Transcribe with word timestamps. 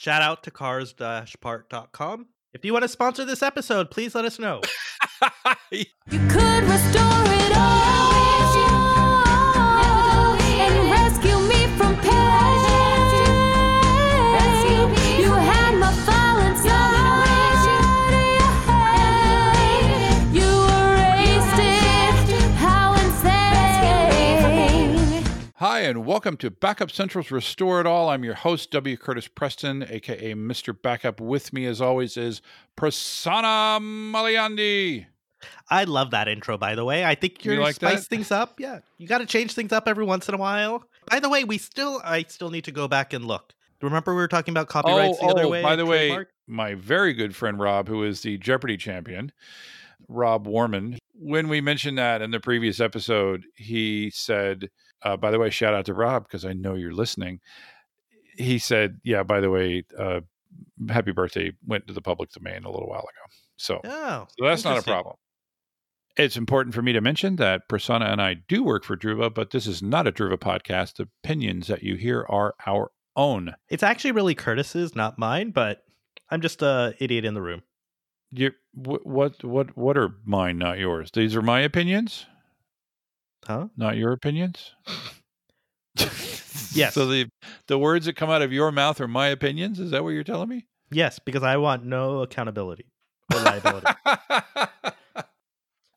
Shout 0.00 0.22
out 0.22 0.42
to 0.44 0.50
cars-part.com. 0.50 2.26
If 2.54 2.64
you 2.64 2.72
want 2.72 2.84
to 2.84 2.88
sponsor 2.88 3.26
this 3.26 3.42
episode, 3.42 3.90
please 3.90 4.14
let 4.14 4.24
us 4.24 4.38
know. 4.38 4.62
You 5.70 6.18
could 6.28 6.64
restore 6.64 7.09
and 25.90 26.06
welcome 26.06 26.36
to 26.36 26.52
Backup 26.52 26.88
Central's 26.88 27.32
Restore 27.32 27.80
It 27.80 27.86
All. 27.86 28.10
I'm 28.10 28.22
your 28.22 28.34
host, 28.34 28.70
W. 28.70 28.96
Curtis 28.96 29.26
Preston, 29.26 29.84
aka 29.90 30.34
Mr. 30.34 30.72
Backup. 30.80 31.20
With 31.20 31.52
me, 31.52 31.66
as 31.66 31.80
always, 31.80 32.16
is 32.16 32.40
Prasanna 32.76 33.80
Malaiyandi. 33.80 35.06
I 35.68 35.82
love 35.82 36.12
that 36.12 36.28
intro, 36.28 36.56
by 36.56 36.76
the 36.76 36.84
way. 36.84 37.04
I 37.04 37.16
think 37.16 37.44
You 37.44 37.54
you're 37.54 37.60
like 37.60 37.74
spice 37.74 38.02
that? 38.02 38.06
things 38.06 38.30
up. 38.30 38.60
Yeah, 38.60 38.78
you 38.98 39.08
got 39.08 39.18
to 39.18 39.26
change 39.26 39.54
things 39.54 39.72
up 39.72 39.88
every 39.88 40.04
once 40.04 40.28
in 40.28 40.34
a 40.36 40.38
while. 40.38 40.84
By 41.10 41.18
the 41.18 41.28
way, 41.28 41.42
we 41.42 41.58
still, 41.58 42.00
I 42.04 42.22
still 42.22 42.50
need 42.50 42.66
to 42.66 42.72
go 42.72 42.86
back 42.86 43.12
and 43.12 43.24
look. 43.24 43.52
Remember 43.82 44.14
we 44.14 44.20
were 44.20 44.28
talking 44.28 44.52
about 44.52 44.68
copyrights 44.68 45.18
oh, 45.20 45.26
the 45.26 45.32
other 45.32 45.44
oh, 45.46 45.48
way? 45.48 45.58
Oh, 45.58 45.64
by 45.64 45.74
the 45.74 45.86
way, 45.86 46.06
trademark? 46.06 46.28
my 46.46 46.74
very 46.74 47.14
good 47.14 47.34
friend 47.34 47.58
Rob, 47.58 47.88
who 47.88 48.04
is 48.04 48.20
the 48.20 48.38
Jeopardy 48.38 48.76
champion, 48.76 49.32
Rob 50.06 50.46
Warman, 50.46 50.99
when 51.14 51.48
we 51.48 51.60
mentioned 51.60 51.98
that 51.98 52.22
in 52.22 52.30
the 52.30 52.40
previous 52.40 52.80
episode, 52.80 53.44
he 53.54 54.10
said, 54.10 54.68
uh, 55.02 55.16
by 55.16 55.30
the 55.30 55.38
way, 55.38 55.50
shout 55.50 55.74
out 55.74 55.86
to 55.86 55.94
Rob 55.94 56.24
because 56.24 56.44
I 56.44 56.52
know 56.52 56.74
you're 56.74 56.92
listening. 56.94 57.40
He 58.36 58.58
said, 58.58 59.00
yeah, 59.04 59.22
by 59.22 59.40
the 59.40 59.50
way, 59.50 59.84
uh, 59.98 60.20
happy 60.88 61.12
birthday 61.12 61.52
went 61.66 61.86
to 61.88 61.92
the 61.92 62.02
public 62.02 62.30
domain 62.30 62.64
a 62.64 62.70
little 62.70 62.88
while 62.88 63.00
ago. 63.00 63.32
So, 63.56 63.80
Oh, 63.84 64.26
so 64.38 64.44
that's 64.44 64.64
not 64.64 64.78
a 64.78 64.82
problem. 64.82 65.16
It's 66.16 66.36
important 66.36 66.74
for 66.74 66.82
me 66.82 66.92
to 66.92 67.00
mention 67.00 67.36
that 67.36 67.68
Prasanna 67.68 68.10
and 68.10 68.20
I 68.20 68.34
do 68.34 68.62
work 68.62 68.84
for 68.84 68.96
Druva, 68.96 69.32
but 69.32 69.50
this 69.50 69.66
is 69.66 69.82
not 69.82 70.06
a 70.06 70.12
Druva 70.12 70.38
podcast. 70.38 70.96
The 70.96 71.08
opinions 71.22 71.66
that 71.68 71.82
you 71.82 71.96
hear 71.96 72.26
are 72.28 72.54
our 72.66 72.90
own. 73.16 73.54
It's 73.68 73.82
actually 73.82 74.12
really 74.12 74.34
Curtis's, 74.34 74.96
not 74.96 75.18
mine, 75.18 75.50
but 75.50 75.82
I'm 76.30 76.40
just 76.40 76.62
a 76.62 76.94
idiot 76.98 77.24
in 77.24 77.34
the 77.34 77.42
room. 77.42 77.62
You, 78.32 78.52
what, 78.74 79.06
what, 79.06 79.42
what, 79.44 79.76
what 79.76 79.96
are 79.96 80.10
mine, 80.24 80.58
not 80.58 80.78
yours? 80.78 81.10
These 81.12 81.34
are 81.34 81.42
my 81.42 81.60
opinions, 81.60 82.26
Huh? 83.44 83.68
not 83.76 83.96
your 83.96 84.12
opinions. 84.12 84.74
Yes. 86.72 86.94
So 86.94 87.06
the 87.06 87.28
the 87.66 87.78
words 87.78 88.06
that 88.06 88.14
come 88.16 88.30
out 88.30 88.42
of 88.42 88.52
your 88.52 88.70
mouth 88.70 89.00
are 89.00 89.08
my 89.08 89.28
opinions. 89.28 89.80
Is 89.80 89.90
that 89.90 90.04
what 90.04 90.10
you're 90.10 90.24
telling 90.24 90.48
me? 90.48 90.66
Yes, 90.90 91.18
because 91.18 91.42
I 91.42 91.56
want 91.56 91.84
no 91.84 92.20
accountability 92.20 92.86
or 93.32 93.40
liability. 93.40 93.86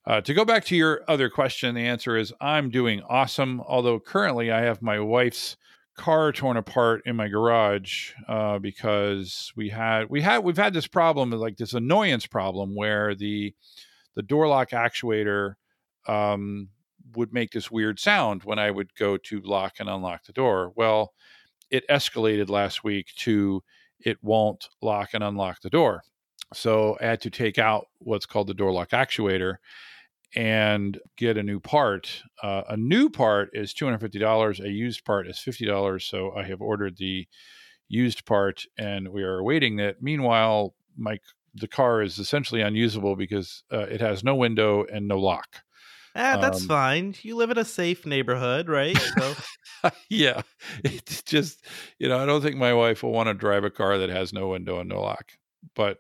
uh, 0.06 0.22
to 0.22 0.34
go 0.34 0.45
back 0.45 0.66
to 0.66 0.76
your 0.76 1.02
other 1.08 1.30
question, 1.30 1.76
the 1.76 1.81
answer 1.81 2.17
is 2.17 2.34
I'm 2.42 2.70
doing 2.70 3.02
awesome. 3.08 3.61
Although 3.61 4.00
currently 4.00 4.52
I 4.52 4.61
have 4.61 4.81
my 4.81 5.00
wife's 5.00 5.58
car 5.95 6.31
torn 6.31 6.58
apart 6.58 7.02
in 7.05 7.16
my 7.16 7.27
garage 7.27 8.11
uh, 8.27 8.58
because 8.59 9.53
we 9.55 9.69
had 9.69 10.09
we 10.09 10.22
had 10.22 10.39
we've 10.39 10.58
had 10.58 10.73
this 10.73 10.88
problem 10.88 11.31
like 11.31 11.58
this 11.58 11.73
annoyance 11.73 12.25
problem 12.25 12.75
where 12.75 13.13
the 13.16 13.53
the 14.16 14.23
door 14.23 14.47
lock 14.47 14.71
actuator 14.71 15.55
um, 16.08 16.69
would 17.16 17.33
make 17.33 17.52
this 17.52 17.71
weird 17.71 17.99
sound 17.99 18.44
when 18.44 18.59
I 18.59 18.71
would 18.71 18.95
go 18.95 19.17
to 19.17 19.41
lock 19.41 19.75
and 19.80 19.89
unlock 19.89 20.25
the 20.25 20.33
door. 20.33 20.71
Well, 20.75 21.14
it 21.69 21.88
escalated 21.89 22.49
last 22.49 22.83
week 22.83 23.08
to 23.17 23.64
it 23.99 24.17
won't 24.21 24.69
lock 24.81 25.14
and 25.14 25.23
unlock 25.23 25.61
the 25.61 25.69
door. 25.69 26.03
So 26.53 26.97
I 27.02 27.05
had 27.05 27.21
to 27.21 27.30
take 27.30 27.58
out 27.58 27.88
what's 27.99 28.25
called 28.25 28.47
the 28.47 28.53
door 28.53 28.71
lock 28.71 28.89
actuator 28.91 29.55
and 30.36 31.00
get 31.17 31.38
a 31.38 31.44
new 31.44 31.59
part. 31.59 32.23
Uh, 32.42 32.64
a 32.70 32.77
new 32.77 33.10
part 33.10 33.49
is 33.54 33.73
$250, 33.73 34.60
a 34.60 34.70
used 34.70 35.05
part 35.05 35.27
is 35.27 35.39
$50. 35.39 36.05
So 36.05 36.36
I 36.36 36.44
have 36.44 36.61
ordered 36.61 36.98
the 36.98 37.27
used 37.89 38.26
part 38.26 38.66
and 38.77 39.10
we 39.10 39.23
are 39.23 39.39
awaiting 39.39 39.80
it. 39.80 40.02
Meanwhile, 40.02 40.76
my 40.98 41.20
the 41.55 41.67
car 41.67 42.02
is 42.02 42.20
essentially 42.20 42.61
unusable 42.61 43.16
because 43.16 43.64
uh, 43.71 43.82
it 43.82 44.02
has 44.02 44.23
no 44.23 44.36
window 44.36 44.86
and 44.86 45.08
no 45.08 45.20
lock. 45.20 45.64
Ah, 46.16 46.38
that's 46.38 46.64
Um, 46.64 46.65
fine. 46.65 47.15
You 47.21 47.36
live 47.36 47.50
in 47.52 47.58
a 47.58 47.65
safe 47.65 48.05
neighborhood, 48.05 48.67
right? 48.70 49.00
So 49.17 49.38
yeah, 50.10 50.42
it's 50.83 51.23
just 51.23 51.65
you 52.00 52.08
know 52.08 52.17
I 52.20 52.26
don't 52.26 52.42
think 52.42 52.55
my 52.58 52.73
wife 52.73 53.04
will 53.04 53.11
want 53.11 53.27
to 53.27 53.33
drive 53.33 53.64
a 53.64 53.70
car 53.71 53.98
that 53.98 54.10
has 54.10 54.33
no 54.33 54.50
window 54.50 54.80
and 54.80 54.89
no 54.89 55.02
lock. 55.02 55.33
But 55.76 56.00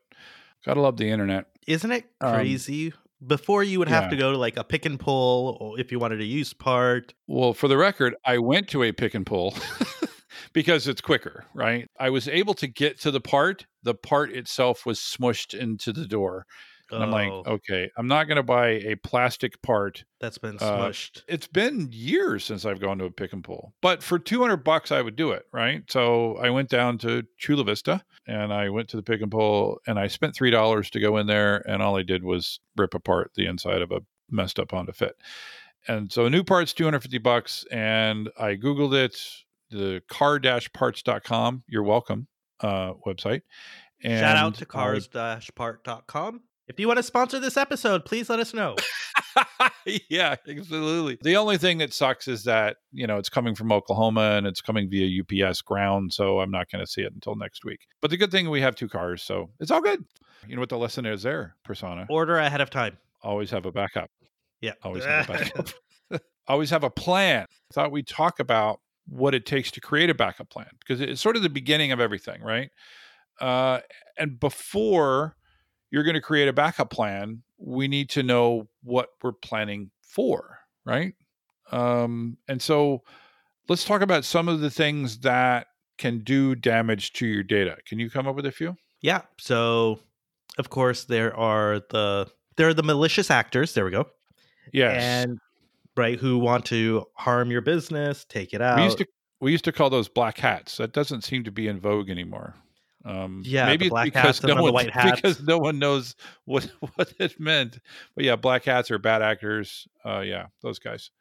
gotta 0.65 0.81
love 0.81 0.97
the 0.97 1.09
internet. 1.09 1.47
isn't 1.67 1.91
it 1.91 2.09
Um, 2.21 2.63
crazy? 2.63 2.93
Before 3.25 3.63
you 3.63 3.79
would 3.79 3.87
have 3.87 4.05
yeah. 4.05 4.09
to 4.09 4.15
go 4.15 4.31
to 4.31 4.37
like 4.37 4.57
a 4.57 4.63
pick 4.63 4.85
and 4.85 4.99
pull, 4.99 5.57
or 5.59 5.79
if 5.79 5.91
you 5.91 5.99
wanted 5.99 6.21
a 6.21 6.25
use 6.25 6.53
part. 6.53 7.13
Well, 7.27 7.53
for 7.53 7.67
the 7.67 7.77
record, 7.77 8.15
I 8.25 8.37
went 8.37 8.67
to 8.69 8.83
a 8.83 8.91
pick 8.91 9.13
and 9.13 9.25
pull 9.25 9.55
because 10.53 10.87
it's 10.87 11.01
quicker, 11.01 11.45
right? 11.53 11.89
I 11.99 12.09
was 12.09 12.27
able 12.27 12.53
to 12.55 12.67
get 12.67 12.99
to 13.01 13.11
the 13.11 13.21
part. 13.21 13.65
The 13.83 13.95
part 13.95 14.31
itself 14.31 14.85
was 14.85 14.99
smushed 14.99 15.57
into 15.57 15.93
the 15.93 16.05
door. 16.05 16.45
And 16.93 17.03
I'm 17.03 17.11
like, 17.11 17.31
Oh, 17.31 17.43
okay, 17.45 17.89
I'm 17.97 18.07
not 18.07 18.25
going 18.27 18.35
to 18.37 18.43
buy 18.43 18.67
a 18.67 18.95
plastic 18.95 19.61
part. 19.61 20.03
that's 20.19 20.37
been 20.37 20.57
uh, 20.59 20.77
smushed. 20.77 21.23
It's 21.27 21.47
been 21.47 21.89
years 21.91 22.43
since 22.45 22.65
I've 22.65 22.79
gone 22.79 22.97
to 22.99 23.05
a 23.05 23.11
pick 23.11 23.33
and 23.33 23.43
pull, 23.43 23.73
but 23.81 24.01
for 24.03 24.17
200 24.19 24.57
bucks, 24.57 24.91
I 24.91 25.01
would 25.01 25.15
do 25.15 25.31
it, 25.31 25.45
right? 25.51 25.83
So 25.89 26.37
I 26.37 26.49
went 26.49 26.69
down 26.69 26.97
to 26.99 27.23
Chula 27.37 27.63
Vista 27.63 28.03
and 28.27 28.53
I 28.53 28.69
went 28.69 28.87
to 28.89 28.97
the 28.97 29.03
pick 29.03 29.21
and 29.21 29.31
pull 29.31 29.79
and 29.87 29.99
I 29.99 30.07
spent 30.07 30.35
$3 30.35 30.89
to 30.89 30.99
go 30.99 31.17
in 31.17 31.27
there. 31.27 31.57
And 31.69 31.81
all 31.81 31.97
I 31.97 32.03
did 32.03 32.23
was 32.23 32.59
rip 32.77 32.93
apart 32.93 33.31
the 33.35 33.45
inside 33.47 33.81
of 33.81 33.91
a 33.91 34.01
messed 34.29 34.59
up 34.59 34.71
Honda 34.71 34.93
Fit. 34.93 35.15
And 35.87 36.11
so 36.11 36.25
a 36.25 36.29
new 36.29 36.43
part's 36.43 36.71
250 36.73 37.17
bucks. 37.17 37.65
And 37.69 38.29
I 38.39 38.55
Googled 38.55 38.93
it, 38.93 39.19
the 39.69 40.01
car-parts.com, 40.07 41.63
you're 41.67 41.83
welcome, 41.83 42.27
uh, 42.61 42.93
website. 43.05 43.41
And 44.01 44.19
Shout 44.19 44.37
out 44.37 44.55
to 44.55 44.65
cars-part.com. 44.65 46.41
If 46.67 46.79
you 46.79 46.87
want 46.87 46.97
to 46.97 47.03
sponsor 47.03 47.39
this 47.39 47.57
episode, 47.57 48.05
please 48.05 48.29
let 48.29 48.39
us 48.39 48.53
know. 48.53 48.77
yeah, 50.09 50.35
absolutely. 50.47 51.17
The 51.21 51.35
only 51.35 51.57
thing 51.57 51.79
that 51.79 51.93
sucks 51.93 52.27
is 52.29 52.45
that, 52.45 52.77
you 52.93 53.05
know, 53.05 53.17
it's 53.17 53.29
coming 53.29 53.53
from 53.53 53.71
Oklahoma 53.71 54.35
and 54.37 54.47
it's 54.47 54.61
coming 54.61 54.89
via 54.89 55.21
UPS 55.21 55.61
ground. 55.61 56.13
So 56.13 56.39
I'm 56.39 56.51
not 56.51 56.71
going 56.71 56.83
to 56.83 56.89
see 56.89 57.01
it 57.01 57.13
until 57.13 57.35
next 57.35 57.65
week. 57.65 57.81
But 58.01 58.11
the 58.11 58.17
good 58.17 58.31
thing 58.31 58.49
we 58.49 58.61
have 58.61 58.75
two 58.75 58.87
cars. 58.87 59.23
So 59.23 59.49
it's 59.59 59.71
all 59.71 59.81
good. 59.81 60.05
You 60.47 60.55
know 60.55 60.61
what 60.61 60.69
the 60.69 60.77
lesson 60.77 61.05
is 61.05 61.23
there, 61.23 61.55
Prasanna? 61.67 62.05
Order 62.09 62.37
ahead 62.37 62.61
of 62.61 62.69
time. 62.69 62.97
Always 63.21 63.51
have 63.51 63.65
a 63.65 63.71
backup. 63.71 64.09
Yeah. 64.61 64.73
Always 64.83 65.03
have 65.03 65.29
a 65.29 65.33
backup. 65.33 65.69
Always 66.47 66.69
have 66.69 66.85
a 66.85 66.89
plan. 66.89 67.45
I 67.49 67.73
thought 67.73 67.91
we'd 67.91 68.07
talk 68.07 68.39
about 68.39 68.79
what 69.05 69.35
it 69.35 69.45
takes 69.45 69.69
to 69.71 69.81
create 69.81 70.09
a 70.09 70.13
backup 70.13 70.49
plan 70.49 70.69
because 70.79 71.01
it's 71.01 71.21
sort 71.21 71.35
of 71.35 71.41
the 71.41 71.49
beginning 71.49 71.91
of 71.91 71.99
everything, 71.99 72.41
right? 72.41 72.69
Uh, 73.41 73.79
and 74.17 74.39
before 74.39 75.35
you're 75.93 76.03
going 76.03 76.15
to 76.15 76.21
create 76.21 76.47
a 76.47 76.53
backup 76.53 76.89
plan, 76.89 77.43
we 77.59 77.87
need 77.87 78.09
to 78.09 78.23
know 78.23 78.67
what 78.81 79.09
we're 79.21 79.31
planning 79.31 79.91
for, 80.01 80.57
right? 80.85 81.13
Um, 81.71 82.35
and 82.47 82.59
so 82.59 83.03
let's 83.69 83.85
talk 83.85 84.01
about 84.01 84.25
some 84.25 84.47
of 84.47 84.59
the 84.59 84.71
things 84.71 85.19
that 85.19 85.67
can 85.99 86.23
do 86.23 86.55
damage 86.55 87.13
to 87.13 87.27
your 87.27 87.43
data. 87.43 87.77
Can 87.87 87.99
you 87.99 88.09
come 88.09 88.27
up 88.27 88.35
with 88.35 88.47
a 88.47 88.51
few? 88.51 88.75
Yeah. 89.01 89.21
So, 89.37 89.99
of 90.57 90.71
course, 90.71 91.05
there 91.05 91.37
are 91.37 91.81
the 91.91 92.27
there 92.57 92.67
are 92.67 92.73
the 92.73 92.81
malicious 92.81 93.29
actors. 93.29 93.75
There 93.75 93.85
we 93.85 93.91
go. 93.91 94.07
Yes. 94.71 94.99
And 94.99 95.37
right, 95.95 96.17
who 96.17 96.39
want 96.39 96.65
to 96.65 97.05
harm 97.13 97.51
your 97.51 97.61
business, 97.61 98.25
take 98.27 98.55
it 98.55 98.63
out. 98.63 98.79
we 98.79 98.85
used 98.85 98.97
to 98.97 99.05
we 99.39 99.51
used 99.51 99.65
to 99.65 99.71
call 99.71 99.91
those 99.91 100.09
black 100.09 100.39
hats. 100.39 100.77
That 100.77 100.91
doesn't 100.91 101.23
seem 101.23 101.43
to 101.43 101.51
be 101.51 101.67
in 101.67 101.79
vogue 101.79 102.09
anymore. 102.09 102.55
Um, 103.05 103.41
Yeah, 103.45 103.65
maybe 103.65 103.89
black 103.89 104.05
because 104.05 104.21
hats 104.39 104.43
no 104.43 104.55
the 104.55 104.61
one 104.63 104.73
white 104.73 104.89
hats. 104.93 105.19
because 105.21 105.41
no 105.41 105.57
one 105.57 105.77
knows 105.79 106.15
what 106.45 106.63
what 106.95 107.13
it 107.19 107.39
meant. 107.39 107.79
But 108.15 108.23
yeah, 108.25 108.35
black 108.37 108.63
hats 108.65 108.91
are 108.91 108.97
bad 108.99 109.21
actors. 109.21 109.87
Uh, 110.05 110.19
yeah, 110.21 110.47
those 110.61 110.79
guys. 110.79 111.11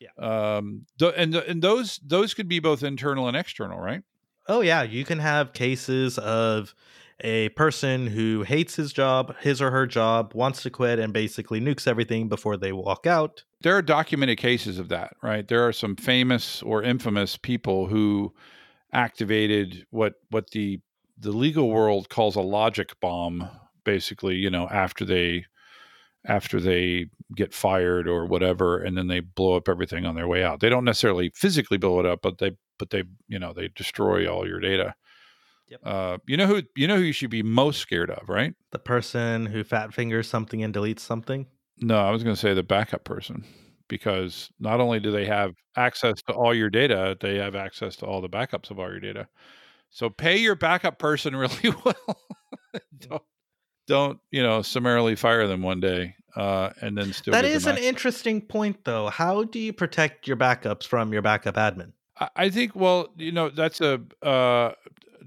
Yeah. 0.00 0.08
Um, 0.56 0.86
th- 0.98 1.14
and 1.16 1.34
and 1.34 1.60
those 1.62 1.98
those 2.06 2.32
could 2.34 2.48
be 2.48 2.60
both 2.60 2.82
internal 2.82 3.28
and 3.28 3.36
external, 3.36 3.78
right? 3.78 4.02
Oh 4.48 4.60
yeah, 4.62 4.82
you 4.82 5.04
can 5.04 5.18
have 5.18 5.52
cases 5.52 6.16
of 6.18 6.74
a 7.20 7.48
person 7.50 8.06
who 8.06 8.42
hates 8.44 8.76
his 8.76 8.92
job, 8.92 9.34
his 9.40 9.60
or 9.60 9.72
her 9.72 9.86
job, 9.88 10.32
wants 10.34 10.62
to 10.62 10.70
quit 10.70 11.00
and 11.00 11.12
basically 11.12 11.60
nukes 11.60 11.86
everything 11.88 12.28
before 12.28 12.56
they 12.56 12.72
walk 12.72 13.06
out. 13.08 13.42
There 13.60 13.76
are 13.76 13.82
documented 13.82 14.38
cases 14.38 14.78
of 14.78 14.88
that, 14.90 15.16
right? 15.20 15.46
There 15.46 15.66
are 15.66 15.72
some 15.72 15.96
famous 15.96 16.62
or 16.62 16.82
infamous 16.84 17.36
people 17.36 17.86
who 17.88 18.32
activated 18.92 19.84
what 19.90 20.14
what 20.30 20.50
the 20.52 20.80
the 21.18 21.32
legal 21.32 21.68
world 21.68 22.08
calls 22.08 22.36
a 22.36 22.40
logic 22.40 22.98
bomb 23.00 23.48
basically 23.84 24.36
you 24.36 24.50
know 24.50 24.68
after 24.68 25.04
they 25.04 25.44
after 26.26 26.60
they 26.60 27.06
get 27.34 27.54
fired 27.54 28.08
or 28.08 28.26
whatever 28.26 28.78
and 28.78 28.96
then 28.96 29.06
they 29.06 29.20
blow 29.20 29.56
up 29.56 29.68
everything 29.68 30.04
on 30.04 30.14
their 30.14 30.28
way 30.28 30.42
out 30.42 30.60
they 30.60 30.68
don't 30.68 30.84
necessarily 30.84 31.30
physically 31.34 31.78
blow 31.78 32.00
it 32.00 32.06
up 32.06 32.20
but 32.22 32.38
they 32.38 32.52
but 32.78 32.90
they 32.90 33.02
you 33.28 33.38
know 33.38 33.52
they 33.52 33.68
destroy 33.68 34.26
all 34.26 34.46
your 34.46 34.60
data 34.60 34.94
Yep. 35.70 35.80
Uh, 35.84 36.18
you 36.26 36.36
know 36.36 36.46
who 36.46 36.62
you 36.76 36.86
know 36.86 36.96
who 36.96 37.02
you 37.02 37.12
should 37.12 37.30
be 37.30 37.42
most 37.42 37.80
scared 37.80 38.10
of, 38.10 38.28
right? 38.28 38.54
The 38.70 38.78
person 38.78 39.46
who 39.46 39.62
fat 39.64 39.92
fingers 39.92 40.28
something 40.28 40.62
and 40.62 40.74
deletes 40.74 41.00
something. 41.00 41.46
No, 41.80 41.98
I 41.98 42.10
was 42.10 42.24
going 42.24 42.34
to 42.34 42.40
say 42.40 42.54
the 42.54 42.62
backup 42.62 43.04
person 43.04 43.44
because 43.88 44.50
not 44.58 44.80
only 44.80 45.00
do 45.00 45.10
they 45.10 45.26
have 45.26 45.54
access 45.76 46.22
to 46.22 46.32
all 46.32 46.54
your 46.54 46.70
data, 46.70 47.16
they 47.20 47.36
have 47.36 47.54
access 47.54 47.96
to 47.96 48.06
all 48.06 48.20
the 48.20 48.28
backups 48.28 48.70
of 48.70 48.78
all 48.78 48.90
your 48.90 49.00
data. 49.00 49.28
So 49.90 50.10
pay 50.10 50.36
your 50.38 50.54
backup 50.54 50.98
person 50.98 51.34
really 51.44 51.74
well. 51.84 52.18
don't, 52.98 53.22
don't 53.86 54.18
you 54.30 54.42
know 54.42 54.62
summarily 54.62 55.16
fire 55.16 55.46
them 55.46 55.62
one 55.62 55.80
day 55.80 56.14
uh, 56.36 56.70
and 56.80 56.96
then 56.96 57.12
still. 57.12 57.32
That 57.32 57.44
is 57.44 57.66
an 57.66 57.78
interesting 57.78 58.40
point, 58.42 58.84
though. 58.84 59.08
How 59.08 59.44
do 59.44 59.58
you 59.58 59.72
protect 59.72 60.26
your 60.28 60.36
backups 60.36 60.84
from 60.84 61.12
your 61.12 61.22
backup 61.22 61.56
admin? 61.56 61.92
I- 62.18 62.28
I 62.36 62.50
think 62.50 62.74
well, 62.76 63.08
you 63.16 63.32
know, 63.32 63.48
that's 63.48 63.80
a 63.80 64.00
uh, 64.22 64.72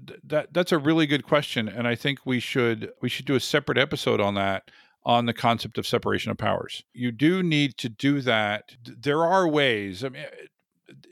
th- 0.06 0.20
that 0.24 0.52
that's 0.54 0.72
a 0.72 0.78
really 0.78 1.06
good 1.06 1.24
question, 1.24 1.68
and 1.68 1.86
I 1.88 1.94
think 1.94 2.20
we 2.24 2.40
should 2.40 2.90
we 3.02 3.08
should 3.08 3.26
do 3.26 3.34
a 3.34 3.40
separate 3.40 3.78
episode 3.78 4.20
on 4.20 4.34
that 4.34 4.70
on 5.04 5.26
the 5.26 5.34
concept 5.34 5.78
of 5.78 5.86
separation 5.86 6.30
of 6.30 6.38
powers. 6.38 6.84
You 6.94 7.10
do 7.10 7.42
need 7.42 7.76
to 7.78 7.88
do 7.88 8.20
that. 8.20 8.76
There 8.86 9.24
are 9.24 9.48
ways. 9.48 10.04
I 10.04 10.10
mean, 10.10 10.24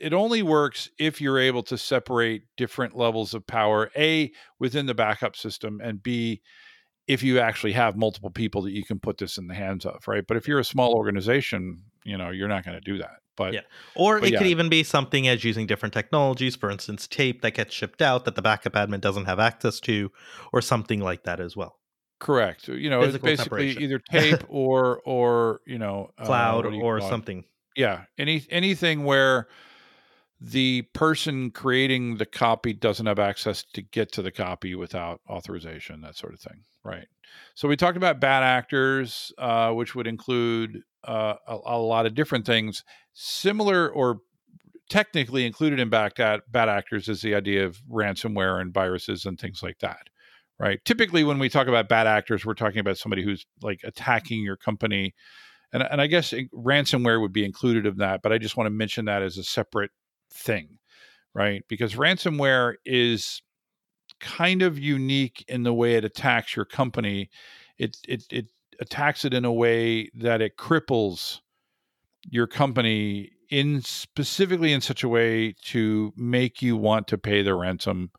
it- 0.01 0.13
only 0.13 0.41
works 0.43 0.89
if 0.97 1.21
you're 1.21 1.39
able 1.39 1.63
to 1.63 1.77
separate 1.77 2.43
different 2.57 2.95
levels 2.97 3.33
of 3.33 3.45
power. 3.47 3.91
A 3.95 4.31
within 4.59 4.85
the 4.85 4.93
backup 4.93 5.35
system, 5.35 5.79
and 5.83 6.01
B 6.01 6.41
if 7.07 7.23
you 7.23 7.39
actually 7.39 7.73
have 7.73 7.97
multiple 7.97 8.29
people 8.29 8.61
that 8.61 8.71
you 8.71 8.85
can 8.85 8.99
put 8.99 9.17
this 9.17 9.37
in 9.37 9.47
the 9.47 9.53
hands 9.55 9.85
of, 9.85 10.07
right? 10.07 10.23
But 10.25 10.37
if 10.37 10.47
you're 10.47 10.59
a 10.59 10.63
small 10.63 10.93
organization, 10.93 11.83
you 12.05 12.17
know, 12.17 12.29
you're 12.29 12.47
not 12.47 12.63
going 12.63 12.75
to 12.75 12.81
do 12.81 12.99
that. 12.99 13.17
But 13.35 13.53
Yeah. 13.53 13.61
Or 13.95 14.19
But 14.19 14.29
it 14.29 14.37
could 14.37 14.47
even 14.47 14.69
be 14.69 14.83
something 14.83 15.27
as 15.27 15.43
using 15.43 15.65
different 15.65 15.93
technologies, 15.93 16.55
for 16.55 16.69
instance, 16.69 17.07
tape 17.07 17.41
that 17.41 17.53
gets 17.55 17.73
shipped 17.73 18.01
out 18.01 18.25
that 18.25 18.35
the 18.35 18.41
backup 18.41 18.73
admin 18.73 19.01
doesn't 19.01 19.25
have 19.25 19.39
access 19.39 19.79
to, 19.81 20.11
or 20.53 20.61
something 20.61 21.01
like 21.01 21.23
that 21.23 21.39
as 21.39 21.57
well. 21.57 21.79
Correct. 22.19 22.67
You 22.67 22.89
know, 22.89 22.99
it's 23.01 23.07
Physical 23.07 23.25
basically 23.25 23.73
separation. 23.73 23.81
either 23.81 23.99
tape 24.11 24.43
or 24.47 25.01
or 25.03 25.61
you 25.65 25.79
know 25.79 26.11
uh, 26.19 26.25
Cloud 26.25 26.61
do 26.63 26.75
you 26.75 26.81
or 26.81 27.01
something. 27.01 27.45
Yeah, 27.75 28.03
any 28.17 28.45
anything 28.49 29.03
where 29.05 29.47
the 30.43 30.81
person 30.93 31.51
creating 31.51 32.17
the 32.17 32.25
copy 32.25 32.73
doesn't 32.73 33.05
have 33.05 33.19
access 33.19 33.63
to 33.73 33.81
get 33.81 34.11
to 34.13 34.23
the 34.23 34.31
copy 34.31 34.73
without 34.73 35.21
authorization, 35.29 36.01
that 36.01 36.17
sort 36.17 36.33
of 36.33 36.39
thing. 36.39 36.63
Right. 36.83 37.07
So 37.53 37.67
we 37.67 37.75
talked 37.75 37.97
about 37.97 38.19
bad 38.19 38.41
actors, 38.41 39.31
uh, 39.37 39.71
which 39.71 39.93
would 39.93 40.07
include 40.07 40.81
uh, 41.03 41.35
a, 41.47 41.57
a 41.65 41.77
lot 41.77 42.07
of 42.07 42.15
different 42.15 42.47
things. 42.47 42.83
Similar 43.13 43.87
or 43.89 44.17
technically 44.89 45.45
included 45.45 45.79
in 45.79 45.89
bad, 45.89 46.13
bad 46.15 46.69
actors 46.69 47.07
is 47.07 47.21
the 47.21 47.35
idea 47.35 47.65
of 47.65 47.77
ransomware 47.89 48.59
and 48.59 48.73
viruses 48.73 49.25
and 49.25 49.39
things 49.39 49.61
like 49.61 49.77
that 49.79 50.09
right? 50.61 50.79
Typically, 50.85 51.23
when 51.23 51.39
we 51.39 51.49
talk 51.49 51.67
about 51.67 51.89
bad 51.89 52.05
actors, 52.05 52.45
we're 52.45 52.53
talking 52.53 52.77
about 52.77 52.95
somebody 52.95 53.23
who's 53.23 53.47
like 53.63 53.81
attacking 53.83 54.43
your 54.43 54.55
company, 54.55 55.15
and 55.73 55.81
and 55.81 55.99
I 55.99 56.05
guess 56.05 56.33
ransomware 56.53 57.19
would 57.19 57.33
be 57.33 57.43
included 57.43 57.87
in 57.87 57.97
that. 57.97 58.21
But 58.21 58.31
I 58.31 58.37
just 58.37 58.55
want 58.55 58.67
to 58.67 58.71
mention 58.71 59.05
that 59.05 59.23
as 59.23 59.39
a 59.39 59.43
separate 59.43 59.89
thing, 60.33 60.79
right? 61.33 61.63
Because 61.67 61.95
ransomware 61.95 62.75
is 62.85 63.41
kind 64.19 64.61
of 64.61 64.79
unique 64.79 65.43
in 65.47 65.63
the 65.63 65.73
way 65.73 65.95
it 65.95 66.05
attacks 66.05 66.55
your 66.55 66.65
company. 66.65 67.29
It 67.77 67.97
it 68.07 68.23
it 68.31 68.45
attacks 68.79 69.25
it 69.25 69.33
in 69.33 69.45
a 69.45 69.53
way 69.53 70.09
that 70.15 70.41
it 70.41 70.57
cripples 70.57 71.39
your 72.29 72.47
company 72.47 73.31
in 73.49 73.81
specifically 73.81 74.71
in 74.71 74.81
such 74.81 75.03
a 75.03 75.09
way 75.09 75.55
to 75.63 76.13
make 76.15 76.61
you 76.61 76.77
want 76.77 77.07
to 77.07 77.17
pay 77.17 77.41
the 77.41 77.53
ransom 77.53 78.11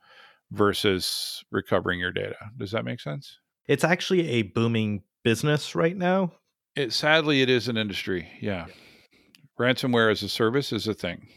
versus 0.50 1.43
recovering 1.50 1.99
your 1.99 2.12
data. 2.12 2.37
Does 2.56 2.73
that 2.73 2.85
make 2.85 3.00
sense? 3.00 3.38
It's 3.67 3.85
actually 3.85 4.29
a 4.29 4.43
booming 4.43 5.03
business 5.25 5.75
right 5.75 5.97
now. 5.97 6.32
It 6.76 6.93
sadly 6.93 7.43
it 7.43 7.50
is 7.50 7.69
an 7.69 7.76
industry. 7.76 8.29
Yeah. 8.41 8.67
Ransomware 9.59 10.11
as 10.11 10.23
a 10.23 10.29
service 10.29 10.73
is 10.73 10.88
a 10.88 10.94
thing. 10.94 11.29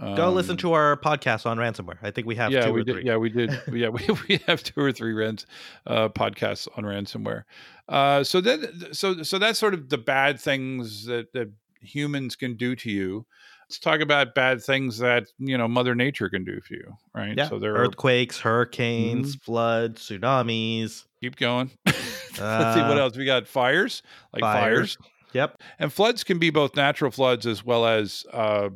Go 0.00 0.30
listen 0.30 0.52
Um, 0.52 0.56
to 0.58 0.72
our 0.72 0.96
podcast 0.96 1.46
on 1.46 1.56
ransomware. 1.56 1.98
I 2.02 2.10
think 2.10 2.26
we 2.26 2.34
have 2.34 2.50
yeah, 2.50 2.66
two 2.66 2.72
we 2.72 2.80
or 2.80 2.84
did. 2.84 2.92
three. 2.94 3.04
Yeah, 3.04 3.16
we 3.16 3.28
did. 3.30 3.50
Yeah, 3.72 3.88
we, 3.90 4.00
we 4.28 4.38
have 4.46 4.62
two 4.62 4.80
or 4.80 4.90
three 4.92 5.12
rans, 5.12 5.46
uh, 5.86 6.08
podcasts 6.08 6.66
on 6.76 6.84
ransomware. 6.84 7.44
Uh, 7.88 8.24
so 8.24 8.40
then, 8.40 8.92
so 8.92 9.22
so 9.22 9.38
that's 9.38 9.58
sort 9.58 9.72
of 9.74 9.88
the 9.90 9.98
bad 9.98 10.40
things 10.40 11.06
that, 11.06 11.32
that 11.32 11.52
humans 11.80 12.34
can 12.34 12.56
do 12.56 12.74
to 12.76 12.90
you. 12.90 13.24
Let's 13.68 13.78
talk 13.78 14.00
about 14.00 14.34
bad 14.34 14.62
things 14.62 14.98
that 14.98 15.26
you 15.38 15.56
know 15.56 15.68
Mother 15.68 15.94
Nature 15.94 16.28
can 16.28 16.44
do 16.44 16.60
for 16.60 16.74
you, 16.74 16.96
right? 17.14 17.34
Yeah. 17.36 17.48
So 17.48 17.58
there 17.60 17.74
are 17.74 17.86
Earthquakes, 17.86 18.38
Mm-hmm. 18.38 18.48
hurricanes, 18.48 19.36
floods, 19.36 20.08
tsunamis, 20.08 21.04
keep 21.20 21.36
going. 21.36 21.70
Let's 21.86 21.96
see 22.36 22.40
what 22.82 22.98
Uh, 22.98 23.00
else 23.00 23.16
we 23.16 23.24
got. 23.26 23.46
Fires, 23.46 24.02
like 24.32 24.40
fires. 24.40 24.96
fires. 24.96 25.10
Yep. 25.34 25.60
and 25.80 25.92
floods 25.92 26.22
can 26.22 26.38
be 26.38 26.50
both 26.50 26.76
natural 26.76 27.10
floods 27.10 27.44
as 27.44 27.64
well 27.64 27.86
as 27.86 28.24
uh, 28.32 28.68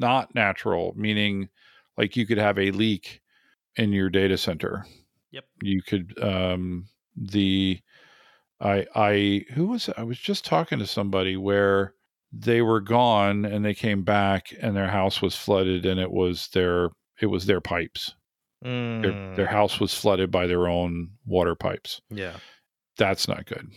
not 0.00 0.34
natural, 0.34 0.92
meaning 0.96 1.48
like 1.96 2.16
you 2.16 2.26
could 2.26 2.38
have 2.38 2.58
a 2.58 2.70
leak 2.72 3.20
in 3.76 3.92
your 3.92 4.10
data 4.10 4.36
center. 4.36 4.86
Yep. 5.30 5.44
You 5.62 5.82
could 5.82 6.20
um, 6.22 6.86
the 7.16 7.80
I 8.60 8.86
I 8.94 9.44
who 9.54 9.66
was 9.68 9.88
I 9.96 10.02
was 10.02 10.18
just 10.18 10.44
talking 10.44 10.78
to 10.78 10.86
somebody 10.86 11.36
where 11.36 11.94
they 12.32 12.62
were 12.62 12.80
gone 12.80 13.44
and 13.44 13.64
they 13.64 13.74
came 13.74 14.02
back 14.02 14.52
and 14.60 14.76
their 14.76 14.88
house 14.88 15.20
was 15.20 15.34
flooded 15.36 15.84
and 15.86 15.98
it 16.00 16.10
was 16.10 16.48
their 16.48 16.90
it 17.20 17.26
was 17.26 17.46
their 17.46 17.60
pipes. 17.60 18.14
Their 18.62 19.12
their 19.36 19.46
Mm, 19.46 19.50
house 19.50 19.80
was 19.80 19.94
flooded 19.94 20.30
by 20.30 20.46
their 20.46 20.68
own 20.68 21.10
water 21.26 21.54
pipes. 21.54 22.00
yeah. 22.10 22.36
That's 22.98 23.26
not 23.28 23.46
good. 23.46 23.68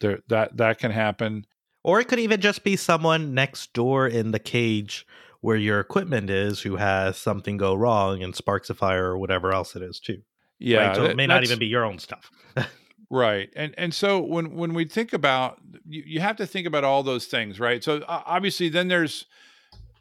There 0.00 0.20
that 0.28 0.56
that 0.56 0.78
can 0.78 0.90
happen. 0.90 1.44
Or 1.82 2.00
it 2.00 2.08
could 2.08 2.18
even 2.18 2.40
just 2.40 2.62
be 2.64 2.76
someone 2.76 3.34
next 3.34 3.72
door 3.72 4.06
in 4.06 4.30
the 4.32 4.38
cage 4.38 5.06
where 5.40 5.56
your 5.56 5.80
equipment 5.80 6.30
is 6.30 6.60
who 6.60 6.76
has 6.76 7.16
something 7.16 7.56
go 7.56 7.74
wrong 7.74 8.22
and 8.22 8.34
sparks 8.36 8.70
a 8.70 8.74
fire 8.74 9.06
or 9.06 9.18
whatever 9.18 9.52
else 9.52 9.74
it 9.76 9.82
is 9.82 9.98
too. 10.00 10.22
Yeah, 10.58 10.86
right? 10.88 10.96
So 10.96 11.02
that- 11.02 11.10
it 11.12 11.16
may 11.16 11.26
not 11.26 11.42
even 11.44 11.58
be 11.58 11.66
your 11.66 11.84
own 11.84 11.98
stuff. 11.98 12.30
Right. 13.12 13.50
And 13.56 13.74
and 13.76 13.92
so 13.92 14.20
when 14.20 14.54
when 14.54 14.72
we 14.72 14.84
think 14.84 15.12
about 15.12 15.58
you, 15.84 16.04
you 16.06 16.20
have 16.20 16.36
to 16.36 16.46
think 16.46 16.64
about 16.68 16.84
all 16.84 17.02
those 17.02 17.26
things, 17.26 17.58
right? 17.58 17.82
So 17.82 17.96
uh, 18.02 18.22
obviously 18.24 18.68
then 18.68 18.86
there's 18.86 19.26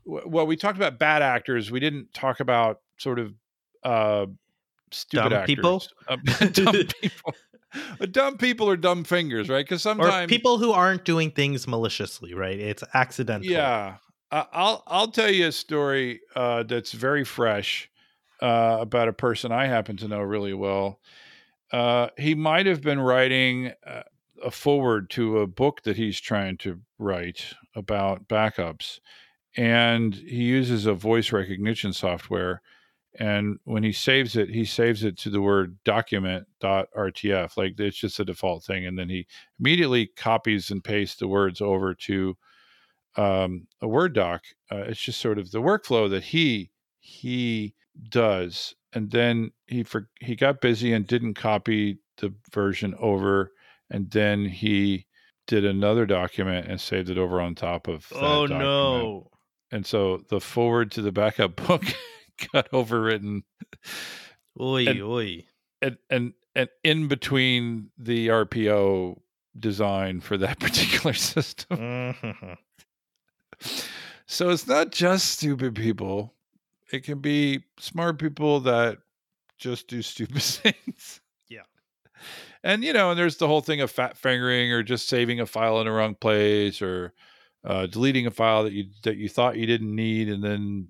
well 0.05 0.45
we 0.45 0.55
talked 0.55 0.77
about 0.77 0.99
bad 0.99 1.23
actors, 1.23 1.71
we 1.71 1.79
didn't 1.79 2.13
talk 2.13 2.39
about 2.39 2.81
sort 2.99 3.17
of 3.17 3.33
uh 3.83 4.27
stupid 4.91 5.29
Dumb 5.29 5.33
actors. 5.33 5.55
people? 5.55 5.83
Uh, 6.07 6.17
dumb 6.51 6.75
people. 7.01 7.33
Uh, 7.99 8.05
dumb 8.05 8.37
people 8.37 8.69
are 8.69 8.77
dumb 8.77 9.03
fingers, 9.03 9.49
right? 9.49 9.71
Or 9.71 9.79
sometimes 9.79 10.29
people 10.29 10.59
who 10.59 10.71
aren't 10.71 11.03
doing 11.03 11.31
things 11.31 11.67
maliciously, 11.67 12.35
right? 12.35 12.59
It's 12.59 12.83
accidental. 12.93 13.49
Yeah. 13.49 13.95
I'll 14.31 14.83
I'll 14.87 15.11
tell 15.11 15.31
you 15.31 15.47
a 15.47 15.51
story 15.51 16.21
uh 16.35 16.63
that's 16.63 16.91
very 16.91 17.23
fresh 17.23 17.89
uh 18.41 18.77
about 18.79 19.07
a 19.07 19.13
person 19.13 19.51
I 19.51 19.65
happen 19.67 19.97
to 19.97 20.07
know 20.07 20.21
really 20.21 20.53
well. 20.53 20.99
Uh, 21.71 22.09
he 22.17 22.35
might 22.35 22.65
have 22.65 22.81
been 22.81 22.99
writing 22.99 23.73
uh, 23.85 24.03
a 24.43 24.51
forward 24.51 25.09
to 25.11 25.39
a 25.39 25.47
book 25.47 25.83
that 25.83 25.97
he's 25.97 26.19
trying 26.19 26.57
to 26.57 26.79
write 26.99 27.53
about 27.75 28.27
backups, 28.27 28.99
and 29.57 30.15
he 30.15 30.43
uses 30.43 30.85
a 30.85 30.93
voice 30.93 31.31
recognition 31.31 31.93
software. 31.93 32.61
And 33.19 33.59
when 33.65 33.83
he 33.83 33.91
saves 33.91 34.35
it, 34.37 34.49
he 34.49 34.65
saves 34.65 35.03
it 35.03 35.17
to 35.19 35.29
the 35.29 35.41
word 35.41 35.77
document.rtf. 35.83 37.57
Like 37.57 37.79
it's 37.79 37.97
just 37.97 38.19
a 38.19 38.25
default 38.25 38.63
thing. 38.63 38.85
And 38.85 38.97
then 38.97 39.09
he 39.09 39.27
immediately 39.59 40.07
copies 40.07 40.71
and 40.71 40.83
pastes 40.83 41.17
the 41.19 41.27
words 41.27 41.61
over 41.61 41.93
to 41.95 42.37
um, 43.17 43.67
a 43.81 43.87
Word 43.87 44.13
doc. 44.13 44.41
Uh, 44.71 44.77
it's 44.87 44.99
just 45.01 45.19
sort 45.19 45.37
of 45.39 45.51
the 45.51 45.61
workflow 45.61 46.09
that 46.09 46.23
he 46.25 46.71
he 46.99 47.73
does 48.09 48.75
and 48.93 49.11
then 49.11 49.51
he 49.67 49.83
for, 49.83 50.09
he 50.21 50.35
got 50.35 50.61
busy 50.61 50.93
and 50.93 51.05
didn't 51.07 51.33
copy 51.33 51.97
the 52.17 52.33
version 52.51 52.93
over 52.99 53.51
and 53.89 54.09
then 54.11 54.45
he 54.45 55.05
did 55.47 55.65
another 55.65 56.05
document 56.05 56.67
and 56.67 56.79
saved 56.79 57.09
it 57.09 57.17
over 57.17 57.41
on 57.41 57.55
top 57.55 57.87
of 57.87 58.07
that 58.09 58.17
Oh 58.23 58.47
document. 58.47 58.61
no. 58.63 59.31
and 59.71 59.85
so 59.85 60.21
the 60.29 60.39
forward 60.39 60.91
to 60.91 61.01
the 61.01 61.11
backup 61.11 61.55
book 61.67 61.83
got 62.53 62.69
overwritten 62.71 63.41
Oi, 64.61 64.85
And- 64.87 65.01
oi. 65.01 65.45
and 65.81 65.97
and 66.09 66.33
and 66.55 66.69
in 66.83 67.07
between 67.07 67.89
the 67.97 68.27
RPO 68.27 69.19
design 69.57 70.19
for 70.21 70.37
that 70.37 70.59
particular 70.59 71.13
system 71.13 71.77
Mhm. 71.79 72.57
So 74.25 74.49
it's 74.49 74.67
not 74.67 74.91
just 74.91 75.31
stupid 75.31 75.75
people 75.75 76.33
it 76.91 77.03
can 77.03 77.19
be 77.19 77.63
smart 77.79 78.17
people 78.19 78.59
that 78.61 78.97
just 79.57 79.87
do 79.87 80.01
stupid 80.01 80.41
things 80.41 81.19
Yeah. 81.49 81.61
and 82.63 82.83
you 82.83 82.93
know 82.93 83.11
and 83.11 83.19
there's 83.19 83.37
the 83.37 83.47
whole 83.47 83.61
thing 83.61 83.81
of 83.81 83.91
fat 83.91 84.17
fingering 84.17 84.71
or 84.71 84.83
just 84.83 85.07
saving 85.09 85.39
a 85.39 85.45
file 85.45 85.79
in 85.79 85.85
the 85.85 85.91
wrong 85.91 86.15
place 86.15 86.81
or 86.81 87.13
uh, 87.65 87.87
deleting 87.87 88.25
a 88.25 88.31
file 88.31 88.63
that 88.63 88.71
you 88.73 88.85
that 89.03 89.17
you 89.17 89.27
thought 89.27 89.57
you 89.57 89.65
didn't 89.65 89.93
need 89.93 90.29
and 90.29 90.41
then 90.43 90.87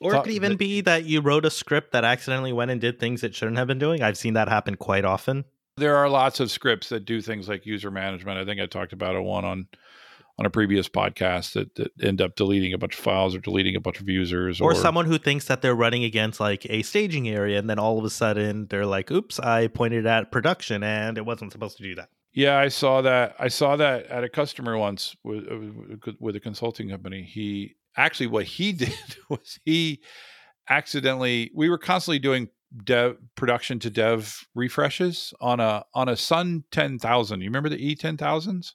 Or 0.00 0.16
it 0.16 0.22
could 0.24 0.32
even 0.32 0.52
that- 0.52 0.58
be 0.58 0.80
that 0.80 1.04
you 1.04 1.20
wrote 1.20 1.44
a 1.44 1.50
script 1.50 1.92
that 1.92 2.04
accidentally 2.04 2.52
went 2.52 2.72
and 2.72 2.80
did 2.80 2.98
things 2.98 3.22
it 3.22 3.34
shouldn't 3.36 3.56
have 3.58 3.68
been 3.68 3.78
doing. 3.78 4.02
I've 4.02 4.18
seen 4.18 4.34
that 4.34 4.48
happen 4.48 4.74
quite 4.74 5.04
often. 5.04 5.44
there 5.76 5.94
are 5.96 6.08
lots 6.08 6.40
of 6.40 6.50
scripts 6.50 6.88
that 6.88 7.04
do 7.04 7.20
things 7.22 7.48
like 7.48 7.64
user 7.64 7.92
management. 7.92 8.36
I 8.36 8.44
think 8.44 8.60
I 8.60 8.66
talked 8.66 8.92
about 8.92 9.14
a 9.14 9.22
one 9.22 9.44
on 9.44 9.68
on 10.38 10.46
a 10.46 10.50
previous 10.50 10.88
podcast 10.88 11.54
that, 11.54 11.74
that 11.74 11.90
end 12.00 12.20
up 12.20 12.36
deleting 12.36 12.72
a 12.72 12.78
bunch 12.78 12.94
of 12.94 13.00
files 13.00 13.34
or 13.34 13.40
deleting 13.40 13.74
a 13.74 13.80
bunch 13.80 14.00
of 14.00 14.08
users 14.08 14.60
Or 14.60 14.74
someone 14.74 15.06
who 15.06 15.18
thinks 15.18 15.46
that 15.46 15.62
they're 15.62 15.74
running 15.74 16.04
against 16.04 16.38
like 16.38 16.64
a 16.70 16.82
staging 16.82 17.28
area 17.28 17.58
and 17.58 17.68
then 17.68 17.78
all 17.78 17.98
of 17.98 18.04
a 18.04 18.10
sudden 18.10 18.66
they're 18.68 18.86
like, 18.86 19.10
oops, 19.10 19.40
I 19.40 19.66
pointed 19.66 20.06
at 20.06 20.30
production 20.30 20.84
and 20.84 21.18
it 21.18 21.26
wasn't 21.26 21.52
supposed 21.52 21.76
to 21.78 21.82
do 21.82 21.96
that. 21.96 22.10
Yeah, 22.32 22.56
I 22.56 22.68
saw 22.68 23.02
that. 23.02 23.34
I 23.38 23.48
saw 23.48 23.74
that 23.76 24.06
at 24.06 24.22
a 24.22 24.28
customer 24.28 24.78
once 24.78 25.16
with 25.24 25.44
uh, 25.50 26.12
with 26.20 26.36
a 26.36 26.40
consulting 26.40 26.88
company. 26.88 27.22
He 27.22 27.74
actually 27.96 28.28
what 28.28 28.44
he 28.44 28.72
did 28.84 28.94
was 29.28 29.58
he 29.64 30.02
accidentally 30.68 31.50
we 31.54 31.68
were 31.68 31.78
constantly 31.78 32.20
doing 32.20 32.48
dev 32.84 33.16
production 33.34 33.78
to 33.80 33.90
dev 33.90 34.46
refreshes 34.54 35.32
on 35.40 35.58
a 35.58 35.84
on 35.94 36.08
a 36.08 36.16
Sun 36.16 36.64
10,000. 36.70 37.40
You 37.40 37.48
remember 37.48 37.70
the 37.70 37.96
E10,000s? 37.96 38.74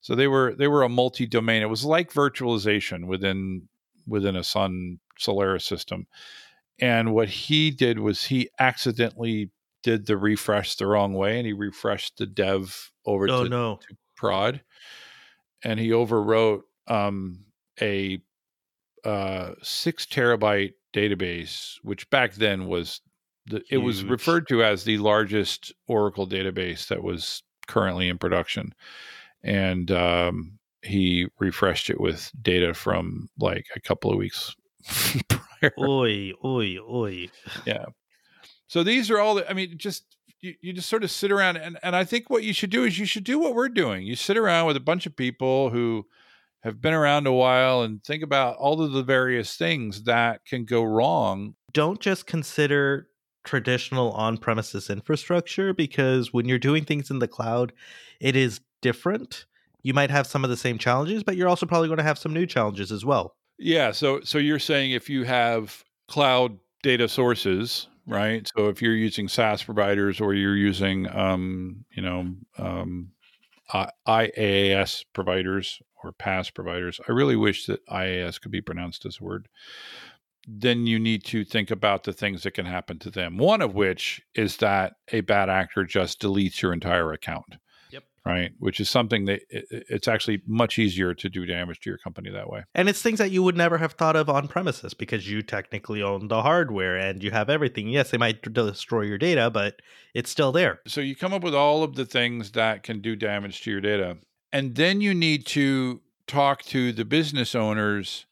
So 0.00 0.14
they 0.14 0.28
were 0.28 0.54
they 0.54 0.68
were 0.68 0.82
a 0.82 0.88
multi-domain. 0.88 1.62
It 1.62 1.70
was 1.70 1.84
like 1.84 2.12
virtualization 2.12 3.06
within 3.06 3.68
within 4.06 4.36
a 4.36 4.44
Sun 4.44 5.00
Solaris 5.18 5.64
system. 5.64 6.06
And 6.80 7.12
what 7.12 7.28
he 7.28 7.70
did 7.70 7.98
was 7.98 8.24
he 8.24 8.50
accidentally 8.60 9.50
did 9.82 10.06
the 10.06 10.16
refresh 10.16 10.76
the 10.76 10.86
wrong 10.86 11.14
way 11.14 11.38
and 11.38 11.46
he 11.46 11.52
refreshed 11.52 12.18
the 12.18 12.26
dev 12.26 12.90
over 13.04 13.28
Oh 13.28 13.44
to 13.44 13.48
no. 13.48 13.80
prod 14.16 14.62
and 15.62 15.78
he 15.78 15.90
overwrote 15.90 16.62
um, 16.86 17.44
a 17.80 18.20
uh, 19.04 19.52
six 19.62 20.06
terabyte 20.06 20.74
database 20.92 21.74
which 21.82 22.08
back 22.10 22.34
then 22.34 22.66
was 22.66 23.00
the, 23.46 23.62
it 23.70 23.78
was 23.78 24.04
referred 24.04 24.48
to 24.48 24.64
as 24.64 24.84
the 24.84 24.98
largest 24.98 25.72
oracle 25.86 26.26
database 26.26 26.88
that 26.88 27.02
was 27.02 27.42
currently 27.66 28.08
in 28.08 28.18
production 28.18 28.74
and 29.42 29.90
um, 29.90 30.58
he 30.82 31.28
refreshed 31.38 31.90
it 31.90 32.00
with 32.00 32.30
data 32.40 32.74
from 32.74 33.28
like 33.38 33.66
a 33.76 33.80
couple 33.80 34.10
of 34.10 34.18
weeks 34.18 34.54
prior 35.28 35.72
Oi, 35.78 36.32
oi, 36.44 36.78
oi. 36.78 37.28
yeah. 37.64 37.86
So 38.68 38.82
these 38.82 39.10
are 39.10 39.18
all 39.18 39.34
the, 39.36 39.48
I 39.48 39.54
mean, 39.54 39.74
just 39.76 40.04
you, 40.40 40.54
you 40.60 40.72
just 40.72 40.88
sort 40.88 41.04
of 41.04 41.10
sit 41.10 41.32
around 41.32 41.56
and, 41.56 41.78
and 41.82 41.96
I 41.96 42.04
think 42.04 42.30
what 42.30 42.44
you 42.44 42.52
should 42.52 42.70
do 42.70 42.84
is 42.84 42.98
you 42.98 43.06
should 43.06 43.24
do 43.24 43.38
what 43.38 43.54
we're 43.54 43.68
doing. 43.68 44.06
You 44.06 44.14
sit 44.14 44.36
around 44.36 44.66
with 44.66 44.76
a 44.76 44.80
bunch 44.80 45.06
of 45.06 45.16
people 45.16 45.70
who 45.70 46.06
have 46.62 46.80
been 46.80 46.94
around 46.94 47.26
a 47.26 47.32
while 47.32 47.82
and 47.82 48.02
think 48.04 48.22
about 48.22 48.56
all 48.56 48.82
of 48.82 48.92
the 48.92 49.02
various 49.02 49.56
things 49.56 50.04
that 50.04 50.44
can 50.44 50.64
go 50.64 50.82
wrong. 50.82 51.54
Don't 51.72 52.00
just 52.00 52.26
consider 52.26 53.07
traditional 53.48 54.12
on 54.12 54.36
premises 54.36 54.90
infrastructure 54.90 55.72
because 55.72 56.34
when 56.34 56.46
you're 56.46 56.58
doing 56.58 56.84
things 56.84 57.10
in 57.10 57.18
the 57.18 57.26
cloud, 57.26 57.72
it 58.20 58.36
is 58.36 58.60
different. 58.82 59.46
You 59.82 59.94
might 59.94 60.10
have 60.10 60.26
some 60.26 60.44
of 60.44 60.50
the 60.50 60.56
same 60.56 60.76
challenges, 60.76 61.22
but 61.22 61.34
you're 61.34 61.48
also 61.48 61.64
probably 61.64 61.88
going 61.88 61.96
to 61.96 62.04
have 62.04 62.18
some 62.18 62.34
new 62.34 62.44
challenges 62.44 62.92
as 62.92 63.06
well. 63.06 63.36
Yeah. 63.58 63.92
So 63.92 64.20
so 64.20 64.36
you're 64.36 64.58
saying 64.58 64.90
if 64.90 65.08
you 65.08 65.24
have 65.24 65.82
cloud 66.08 66.58
data 66.82 67.08
sources, 67.08 67.88
right? 68.06 68.46
So 68.54 68.68
if 68.68 68.82
you're 68.82 68.94
using 68.94 69.28
SaaS 69.28 69.62
providers 69.62 70.20
or 70.20 70.34
you're 70.34 70.54
using 70.54 71.08
um, 71.10 71.86
you 71.90 72.02
know, 72.02 72.34
um 72.58 73.12
IaaS 74.06 75.04
providers 75.14 75.80
or 76.04 76.12
PaaS 76.12 76.52
providers. 76.52 77.00
I 77.08 77.12
really 77.12 77.36
wish 77.36 77.66
that 77.66 77.84
IaaS 77.86 78.40
could 78.40 78.52
be 78.52 78.60
pronounced 78.60 79.04
as 79.06 79.18
a 79.20 79.24
word. 79.24 79.48
Then 80.50 80.86
you 80.86 80.98
need 80.98 81.24
to 81.26 81.44
think 81.44 81.70
about 81.70 82.04
the 82.04 82.14
things 82.14 82.42
that 82.42 82.52
can 82.52 82.64
happen 82.64 82.98
to 83.00 83.10
them. 83.10 83.36
One 83.36 83.60
of 83.60 83.74
which 83.74 84.22
is 84.34 84.56
that 84.56 84.94
a 85.12 85.20
bad 85.20 85.50
actor 85.50 85.84
just 85.84 86.22
deletes 86.22 86.62
your 86.62 86.72
entire 86.72 87.12
account. 87.12 87.56
Yep. 87.90 88.04
Right. 88.24 88.52
Which 88.58 88.80
is 88.80 88.88
something 88.88 89.26
that 89.26 89.42
it, 89.50 89.66
it's 89.70 90.08
actually 90.08 90.40
much 90.46 90.78
easier 90.78 91.12
to 91.12 91.28
do 91.28 91.44
damage 91.44 91.80
to 91.80 91.90
your 91.90 91.98
company 91.98 92.30
that 92.30 92.48
way. 92.48 92.64
And 92.74 92.88
it's 92.88 93.02
things 93.02 93.18
that 93.18 93.30
you 93.30 93.42
would 93.42 93.58
never 93.58 93.76
have 93.76 93.92
thought 93.92 94.16
of 94.16 94.30
on 94.30 94.48
premises 94.48 94.94
because 94.94 95.30
you 95.30 95.42
technically 95.42 96.02
own 96.02 96.28
the 96.28 96.40
hardware 96.40 96.96
and 96.96 97.22
you 97.22 97.30
have 97.30 97.50
everything. 97.50 97.88
Yes, 97.88 98.10
they 98.10 98.18
might 98.18 98.40
destroy 98.40 99.02
your 99.02 99.18
data, 99.18 99.50
but 99.50 99.82
it's 100.14 100.30
still 100.30 100.52
there. 100.52 100.80
So 100.86 101.02
you 101.02 101.14
come 101.14 101.34
up 101.34 101.44
with 101.44 101.54
all 101.54 101.82
of 101.82 101.94
the 101.94 102.06
things 102.06 102.52
that 102.52 102.82
can 102.82 103.02
do 103.02 103.16
damage 103.16 103.60
to 103.62 103.70
your 103.70 103.82
data. 103.82 104.16
And 104.50 104.76
then 104.76 105.02
you 105.02 105.12
need 105.12 105.44
to 105.48 106.00
talk 106.26 106.62
to 106.62 106.92
the 106.92 107.04
business 107.04 107.54
owners 107.54 108.24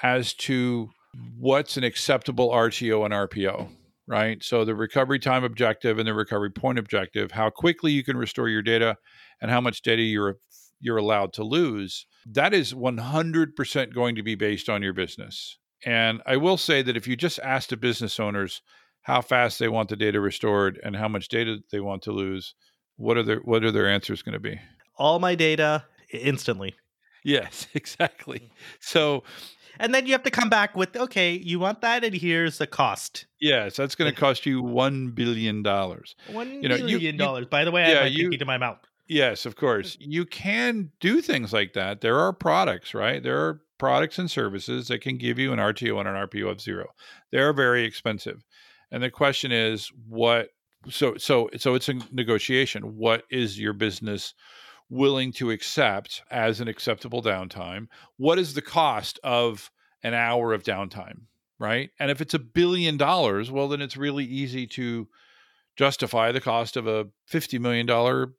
as 0.00 0.32
to 0.34 0.90
what's 1.38 1.76
an 1.76 1.84
acceptable 1.84 2.50
RTO 2.50 3.04
and 3.04 3.14
RPO, 3.14 3.68
right? 4.06 4.42
So 4.42 4.64
the 4.64 4.74
recovery 4.74 5.18
time 5.18 5.44
objective 5.44 5.98
and 5.98 6.06
the 6.06 6.14
recovery 6.14 6.50
point 6.50 6.78
objective, 6.78 7.32
how 7.32 7.50
quickly 7.50 7.92
you 7.92 8.04
can 8.04 8.16
restore 8.16 8.48
your 8.48 8.62
data 8.62 8.96
and 9.40 9.50
how 9.50 9.60
much 9.60 9.82
data 9.82 10.02
you're 10.02 10.38
you're 10.80 10.98
allowed 10.98 11.32
to 11.32 11.42
lose. 11.42 12.06
That 12.26 12.52
is 12.52 12.74
100% 12.74 13.94
going 13.94 14.14
to 14.14 14.22
be 14.22 14.34
based 14.34 14.68
on 14.68 14.82
your 14.82 14.92
business. 14.92 15.56
And 15.84 16.20
I 16.26 16.36
will 16.36 16.56
say 16.56 16.82
that 16.82 16.96
if 16.96 17.08
you 17.08 17.16
just 17.16 17.38
ask 17.38 17.70
the 17.70 17.76
business 17.76 18.20
owners 18.20 18.60
how 19.02 19.22
fast 19.22 19.58
they 19.58 19.68
want 19.68 19.88
the 19.88 19.96
data 19.96 20.20
restored 20.20 20.80
and 20.82 20.96
how 20.96 21.08
much 21.08 21.28
data 21.28 21.58
they 21.70 21.80
want 21.80 22.02
to 22.02 22.12
lose, 22.12 22.54
what 22.96 23.16
are 23.16 23.22
their 23.22 23.38
what 23.38 23.64
are 23.64 23.70
their 23.70 23.88
answers 23.88 24.22
going 24.22 24.32
to 24.34 24.40
be? 24.40 24.60
All 24.96 25.18
my 25.18 25.34
data 25.34 25.84
instantly. 26.10 26.74
Yes, 27.24 27.68
exactly. 27.74 28.38
Mm. 28.38 28.50
So 28.80 29.24
And 29.78 29.94
then 29.94 30.06
you 30.06 30.12
have 30.12 30.22
to 30.24 30.30
come 30.30 30.48
back 30.48 30.76
with, 30.76 30.96
okay, 30.96 31.32
you 31.32 31.58
want 31.58 31.80
that, 31.82 32.04
and 32.04 32.14
here's 32.14 32.58
the 32.58 32.66
cost. 32.66 33.26
yes, 33.40 33.76
that's 33.76 33.94
going 33.94 34.12
to 34.12 34.18
cost 34.18 34.46
you 34.46 34.62
one 34.62 35.10
billion 35.10 35.62
dollars. 35.62 36.14
One 36.30 36.62
You 36.62 36.68
know, 36.68 36.76
billion 36.76 37.16
dollars. 37.16 37.46
By 37.46 37.64
the 37.64 37.70
way, 37.70 37.84
I 37.84 37.88
yeah, 37.88 37.94
have 38.04 38.12
my 38.12 38.18
pinky 38.18 38.38
to 38.38 38.44
my 38.44 38.58
mouth. 38.58 38.78
Yes, 39.08 39.46
of 39.46 39.54
course. 39.56 39.96
You 40.00 40.24
can 40.24 40.90
do 41.00 41.20
things 41.20 41.52
like 41.52 41.74
that. 41.74 42.00
There 42.00 42.18
are 42.18 42.32
products, 42.32 42.92
right? 42.94 43.22
There 43.22 43.38
are 43.38 43.60
products 43.78 44.18
and 44.18 44.30
services 44.30 44.88
that 44.88 45.00
can 45.00 45.16
give 45.16 45.38
you 45.38 45.52
an 45.52 45.58
RTO 45.58 46.00
and 46.00 46.08
an 46.08 46.14
RPO 46.26 46.50
of 46.50 46.60
zero. 46.60 46.86
They're 47.30 47.52
very 47.52 47.84
expensive. 47.84 48.42
And 48.90 49.02
the 49.02 49.10
question 49.10 49.52
is 49.52 49.90
what 50.08 50.48
so 50.88 51.16
so 51.16 51.50
so 51.56 51.74
it's 51.74 51.88
a 51.88 51.94
negotiation. 52.12 52.96
What 52.96 53.24
is 53.30 53.58
your 53.58 53.72
business 53.72 54.34
willing 54.88 55.32
to 55.32 55.50
accept 55.50 56.22
as 56.30 56.60
an 56.60 56.68
acceptable 56.68 57.22
downtime? 57.22 57.88
What 58.16 58.38
is 58.38 58.54
the 58.54 58.62
cost 58.62 59.18
of 59.24 59.70
an 60.02 60.14
hour 60.14 60.52
of 60.52 60.62
downtime, 60.62 61.22
right? 61.58 61.90
And 61.98 62.10
if 62.10 62.20
it's 62.20 62.34
a 62.34 62.38
billion 62.38 62.96
dollars, 62.96 63.50
well 63.50 63.68
then 63.68 63.82
it's 63.82 63.96
really 63.96 64.24
easy 64.24 64.66
to 64.68 65.08
justify 65.76 66.32
the 66.32 66.40
cost 66.40 66.76
of 66.76 66.86
a 66.86 67.06
50 67.26 67.58
million 67.58 67.86
dollar 67.86 68.32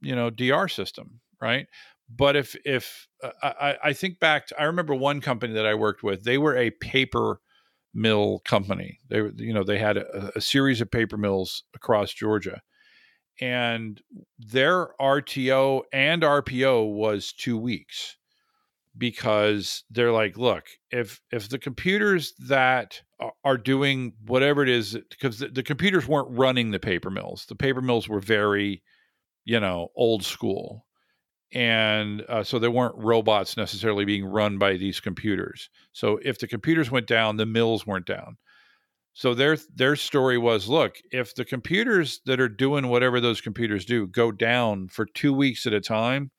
you 0.00 0.16
know 0.16 0.30
dr 0.30 0.68
system 0.68 1.20
right 1.40 1.66
but 2.14 2.34
if 2.34 2.56
if 2.64 3.06
uh, 3.22 3.30
I, 3.42 3.76
I 3.84 3.92
think 3.92 4.18
back 4.18 4.48
to, 4.48 4.60
i 4.60 4.64
remember 4.64 4.94
one 4.94 5.20
company 5.20 5.52
that 5.54 5.66
i 5.66 5.74
worked 5.74 6.02
with 6.02 6.24
they 6.24 6.38
were 6.38 6.56
a 6.56 6.70
paper 6.70 7.40
mill 7.94 8.40
company 8.44 8.98
they 9.08 9.20
you 9.36 9.52
know 9.52 9.64
they 9.64 9.78
had 9.78 9.98
a, 9.98 10.32
a 10.34 10.40
series 10.40 10.80
of 10.80 10.90
paper 10.90 11.16
mills 11.16 11.64
across 11.74 12.12
georgia 12.12 12.62
and 13.42 14.00
their 14.38 14.90
rto 15.00 15.82
and 15.92 16.22
rpo 16.22 16.90
was 16.94 17.32
two 17.32 17.58
weeks 17.58 18.16
because 18.96 19.82
they're 19.90 20.12
like 20.12 20.36
look 20.38 20.64
if 20.92 21.20
if 21.32 21.48
the 21.48 21.58
computers 21.58 22.34
that 22.38 23.02
are 23.44 23.58
doing 23.58 24.12
whatever 24.26 24.62
it 24.62 24.68
is 24.68 24.96
because 25.10 25.40
the, 25.40 25.48
the 25.48 25.62
computers 25.62 26.06
weren't 26.06 26.28
running 26.30 26.70
the 26.70 26.78
paper 26.78 27.10
mills 27.10 27.44
the 27.48 27.56
paper 27.56 27.80
mills 27.80 28.08
were 28.08 28.20
very 28.20 28.80
you 29.44 29.58
know 29.58 29.88
old 29.96 30.24
school 30.24 30.86
and 31.52 32.24
uh, 32.28 32.42
so 32.42 32.58
there 32.58 32.70
weren't 32.70 32.96
robots 32.96 33.56
necessarily 33.56 34.04
being 34.04 34.24
run 34.24 34.56
by 34.56 34.76
these 34.76 35.00
computers. 35.00 35.68
So 35.92 36.18
if 36.24 36.38
the 36.38 36.46
computers 36.46 36.90
went 36.90 37.06
down 37.06 37.36
the 37.36 37.46
mills 37.46 37.86
weren't 37.86 38.06
down 38.06 38.38
so 39.14 39.34
their 39.34 39.56
their 39.74 39.96
story 39.96 40.38
was 40.38 40.68
look 40.68 40.96
if 41.10 41.34
the 41.34 41.44
computers 41.44 42.20
that 42.26 42.40
are 42.40 42.48
doing 42.48 42.88
whatever 42.88 43.20
those 43.20 43.40
computers 43.40 43.84
do 43.84 44.06
go 44.06 44.32
down 44.32 44.88
for 44.88 45.04
2 45.06 45.32
weeks 45.32 45.66
at 45.66 45.72
a 45.72 45.80
time 45.80 46.30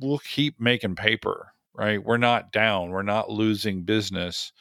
we'll 0.00 0.18
keep 0.18 0.60
making 0.60 0.94
paper 0.94 1.52
right? 1.74 2.02
We're 2.02 2.18
not 2.18 2.52
down. 2.52 2.90
We're 2.90 3.02
not 3.02 3.30
losing 3.30 3.84
business. 3.84 4.52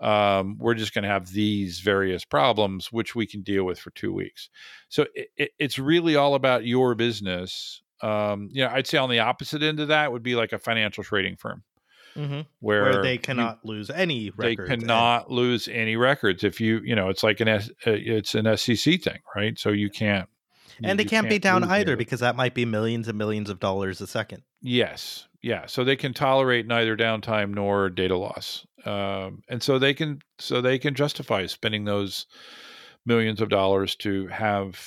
Um, 0.00 0.56
we're 0.58 0.74
just 0.74 0.92
going 0.92 1.04
to 1.04 1.08
have 1.08 1.30
these 1.30 1.80
various 1.80 2.24
problems 2.24 2.90
which 2.90 3.14
we 3.14 3.26
can 3.26 3.42
deal 3.42 3.64
with 3.64 3.78
for 3.78 3.90
two 3.90 4.12
weeks. 4.12 4.50
So 4.88 5.06
it, 5.14 5.28
it, 5.36 5.50
it's 5.58 5.78
really 5.78 6.16
all 6.16 6.34
about 6.34 6.66
your 6.66 6.94
business. 6.94 7.80
Um, 8.02 8.48
you 8.50 8.62
know 8.62 8.70
i'd 8.70 8.88
say 8.88 8.98
on 8.98 9.08
the 9.08 9.20
opposite 9.20 9.62
end 9.62 9.80
of 9.80 9.88
that 9.88 10.12
would 10.12 10.22
be 10.22 10.34
like 10.34 10.52
a 10.52 10.58
financial 10.58 11.04
trading 11.04 11.36
firm 11.36 11.62
Mm-hmm. 12.16 12.40
where, 12.60 12.82
Where 12.84 13.02
they 13.02 13.14
you- 13.14 13.18
cannot 13.18 13.64
lose 13.64 13.90
any 13.90 14.30
they 14.38 14.50
records. 14.50 14.70
and- 14.70 14.82
cannot 14.82 15.30
lose 15.30 15.66
any 15.68 15.96
records 15.96 16.44
if 16.44 16.60
you 16.60 16.80
you 16.84 16.94
know 16.94 17.08
it's 17.08 17.22
like 17.22 17.40
an 17.40 17.48
S, 17.48 17.70
uh, 17.86 17.90
it's 17.92 18.34
an 18.34 18.46
SEC 18.56 19.00
thing 19.02 19.18
right 19.34 19.58
so 19.58 19.70
you 19.70 19.90
can't 19.90 20.28
you- 20.78 20.88
and 20.88 20.98
they 20.98 21.02
you 21.04 21.08
can't, 21.10 21.28
be 21.28 21.38
down 21.38 21.64
either 21.64 21.94
it. 21.94 21.96
because 21.98 22.20
that 22.20 22.36
might 22.36 22.54
be 22.54 22.64
millions 22.64 23.08
and 23.08 23.16
millions 23.18 23.48
of 23.50 23.60
dollars 23.60 24.00
a 24.00 24.06
second. 24.06 24.42
Yes. 24.60 25.28
Yeah. 25.42 25.66
So 25.66 25.84
they 25.84 25.94
can 25.96 26.12
tolerate 26.14 26.66
neither 26.66 26.96
downtime 26.96 27.52
nor 27.54 27.90
data 27.90 28.16
loss. 28.16 28.66
um, 28.86 29.42
and 29.48 29.62
so 29.62 29.78
they 29.78 29.94
can 29.94 30.20
so 30.38 30.60
they 30.60 30.78
can 30.78 30.94
justify 30.94 31.46
spending 31.46 31.84
those 31.84 32.26
millions 33.06 33.40
of 33.40 33.48
dollars 33.50 33.94
to 33.96 34.26
have 34.28 34.80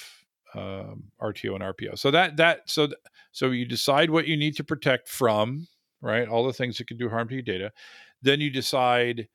um, 0.56 1.06
RTO 1.22 1.54
and 1.56 1.64
RPO. 1.64 1.98
So 1.98 2.12
that 2.12 2.38
that 2.38 2.70
so 2.70 2.88
th- 2.88 2.98
so 3.32 3.52
you 3.52 3.66
decide 3.66 4.10
what 4.10 4.28
you 4.28 4.36
need 4.36 4.56
to 4.58 4.64
protect 4.64 5.08
from, 5.08 5.68
right? 6.02 6.28
All 6.28 6.46
the 6.46 6.54
things 6.54 6.78
that 6.78 6.88
can 6.88 6.98
do 6.98 7.10
harm 7.10 7.28
to 7.30 7.36
your 7.36 7.44
data. 7.44 7.72
Then 8.22 8.42
you 8.42 8.50
decide 8.50 9.28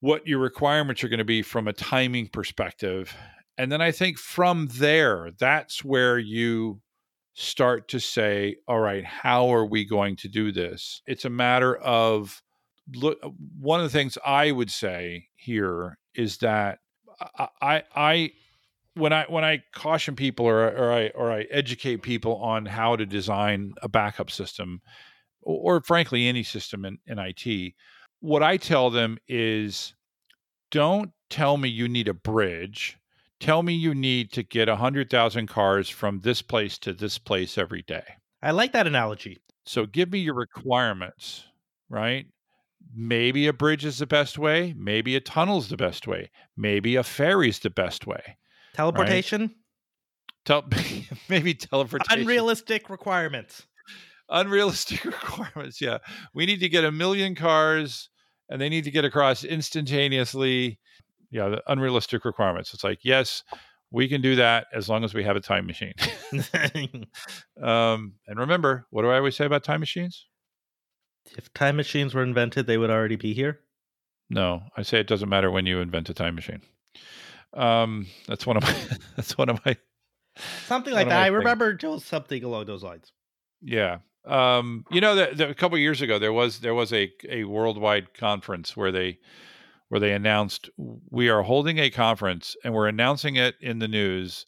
what 0.00 0.26
your 0.26 0.38
requirements 0.38 1.02
are 1.02 1.08
going 1.08 1.18
to 1.18 1.24
be 1.24 1.42
from 1.42 1.66
a 1.66 1.72
timing 1.72 2.28
perspective. 2.28 3.14
And 3.56 3.70
then 3.70 3.80
I 3.80 3.90
think 3.90 4.18
from 4.18 4.68
there, 4.72 5.30
that's 5.38 5.84
where 5.84 6.18
you 6.18 6.80
start 7.34 7.88
to 7.88 7.98
say, 7.98 8.56
all 8.68 8.80
right, 8.80 9.04
how 9.04 9.52
are 9.52 9.66
we 9.66 9.84
going 9.84 10.16
to 10.16 10.28
do 10.28 10.52
this? 10.52 11.02
It's 11.06 11.24
a 11.24 11.30
matter 11.30 11.76
of 11.76 12.42
look 12.94 13.18
uh, 13.22 13.30
one 13.58 13.80
of 13.80 13.84
the 13.84 13.98
things 13.98 14.18
I 14.24 14.50
would 14.50 14.70
say 14.70 15.28
here 15.36 15.98
is 16.14 16.38
that 16.38 16.78
I 17.38 17.48
I, 17.60 17.82
I 17.94 18.30
when 18.94 19.12
I 19.12 19.24
when 19.28 19.44
I 19.44 19.62
caution 19.72 20.16
people 20.16 20.46
or 20.46 20.68
or 20.68 20.92
I 20.92 21.08
or 21.08 21.32
I 21.32 21.42
educate 21.50 22.02
people 22.02 22.36
on 22.36 22.66
how 22.66 22.96
to 22.96 23.06
design 23.06 23.74
a 23.82 23.88
backup 23.88 24.30
system 24.30 24.80
or, 25.44 25.76
or 25.76 25.82
frankly 25.82 26.26
any 26.26 26.42
system 26.42 26.84
in, 26.84 26.98
in 27.06 27.18
IT, 27.18 27.74
what 28.20 28.42
I 28.42 28.56
tell 28.56 28.90
them 28.90 29.18
is 29.28 29.94
don't 30.70 31.10
tell 31.30 31.56
me 31.56 31.68
you 31.68 31.88
need 31.88 32.08
a 32.08 32.14
bridge. 32.14 32.98
Tell 33.40 33.62
me 33.62 33.74
you 33.74 33.94
need 33.94 34.32
to 34.32 34.42
get 34.42 34.68
100,000 34.68 35.46
cars 35.46 35.88
from 35.88 36.20
this 36.20 36.40
place 36.40 36.78
to 36.78 36.92
this 36.92 37.18
place 37.18 37.58
every 37.58 37.82
day. 37.82 38.04
I 38.42 38.52
like 38.52 38.72
that 38.72 38.86
analogy. 38.86 39.40
So 39.66 39.86
give 39.86 40.10
me 40.10 40.20
your 40.20 40.34
requirements, 40.34 41.44
right? 41.88 42.26
Maybe 42.94 43.46
a 43.46 43.52
bridge 43.52 43.84
is 43.84 43.98
the 43.98 44.06
best 44.06 44.38
way. 44.38 44.74
Maybe 44.76 45.16
a 45.16 45.20
tunnel's 45.20 45.68
the 45.68 45.76
best 45.76 46.06
way. 46.06 46.30
Maybe 46.56 46.96
a 46.96 47.02
ferry's 47.02 47.58
the 47.58 47.70
best 47.70 48.06
way. 48.06 48.36
Teleportation, 48.74 49.54
Tel- 50.44 50.68
maybe 51.28 51.54
teleportation. 51.54 52.20
unrealistic 52.20 52.90
requirements. 52.90 53.66
Unrealistic 54.28 55.04
requirements. 55.04 55.80
Yeah. 55.80 55.98
We 56.34 56.46
need 56.46 56.60
to 56.60 56.68
get 56.68 56.84
a 56.84 56.92
million 56.92 57.34
cars 57.34 58.08
and 58.48 58.60
they 58.60 58.68
need 58.68 58.84
to 58.84 58.90
get 58.90 59.04
across 59.04 59.44
instantaneously. 59.44 60.78
Yeah, 61.30 61.48
the 61.48 61.62
unrealistic 61.66 62.24
requirements. 62.24 62.72
It's 62.74 62.84
like, 62.84 63.00
yes, 63.02 63.42
we 63.90 64.08
can 64.08 64.20
do 64.20 64.36
that 64.36 64.66
as 64.72 64.88
long 64.88 65.02
as 65.04 65.14
we 65.14 65.24
have 65.24 65.36
a 65.36 65.40
time 65.40 65.66
machine. 65.66 65.94
um, 67.62 68.14
and 68.26 68.38
remember, 68.38 68.86
what 68.90 69.02
do 69.02 69.10
I 69.10 69.16
always 69.16 69.36
say 69.36 69.44
about 69.44 69.64
time 69.64 69.80
machines? 69.80 70.26
if 71.36 71.52
time 71.54 71.76
machines 71.76 72.14
were 72.14 72.22
invented, 72.22 72.66
they 72.66 72.78
would 72.78 72.90
already 72.90 73.16
be 73.16 73.34
here. 73.34 73.60
No, 74.30 74.62
I 74.76 74.82
say 74.82 75.00
it 75.00 75.06
doesn't 75.06 75.28
matter 75.28 75.50
when 75.50 75.66
you 75.66 75.80
invent 75.80 76.08
a 76.08 76.14
time 76.14 76.34
machine. 76.34 76.62
Um, 77.52 78.06
that's 78.26 78.46
one 78.46 78.56
of 78.56 78.62
my 78.62 78.76
that's 79.16 79.38
one 79.38 79.48
of 79.48 79.64
my 79.64 79.76
Something 80.66 80.94
like 80.94 81.08
that. 81.08 81.22
I 81.22 81.28
remember 81.28 81.74
just 81.74 82.06
something 82.06 82.42
along 82.42 82.66
those 82.66 82.82
lines. 82.82 83.12
Yeah. 83.62 83.98
Um, 84.26 84.84
you 84.90 85.00
know 85.00 85.14
that, 85.16 85.36
that 85.36 85.50
a 85.50 85.54
couple 85.54 85.76
years 85.76 86.00
ago 86.00 86.18
there 86.18 86.32
was 86.32 86.60
there 86.60 86.74
was 86.74 86.92
a 86.92 87.12
a 87.28 87.44
worldwide 87.44 88.14
conference 88.14 88.76
where 88.76 88.90
they 88.90 89.18
where 89.88 90.00
they 90.00 90.12
announced 90.12 90.70
we 91.10 91.28
are 91.28 91.42
holding 91.42 91.78
a 91.78 91.90
conference 91.90 92.56
and 92.64 92.72
we're 92.72 92.88
announcing 92.88 93.36
it 93.36 93.54
in 93.60 93.80
the 93.80 93.88
news 93.88 94.46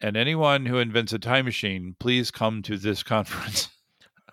and 0.00 0.16
anyone 0.16 0.64
who 0.64 0.78
invents 0.78 1.12
a 1.12 1.18
time 1.18 1.44
machine 1.44 1.94
please 2.00 2.30
come 2.30 2.62
to 2.62 2.78
this 2.78 3.02
conference. 3.14 3.68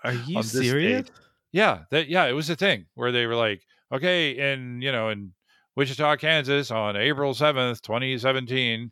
Are 0.04 0.14
you 0.14 0.42
serious? 0.44 1.08
date. 1.08 1.12
yeah, 1.52 1.80
that 1.92 2.08
yeah, 2.08 2.26
it 2.26 2.34
was 2.34 2.50
a 2.50 2.56
thing 2.56 2.86
where 2.96 3.12
they 3.12 3.26
were 3.26 3.36
like, 3.36 3.62
okay, 3.92 4.54
in 4.54 4.82
you 4.82 4.92
know, 4.92 5.10
in 5.10 5.34
Wichita, 5.76 6.16
Kansas 6.18 6.72
on 6.72 6.96
April 6.96 7.34
7th, 7.34 7.82
2017, 7.82 8.92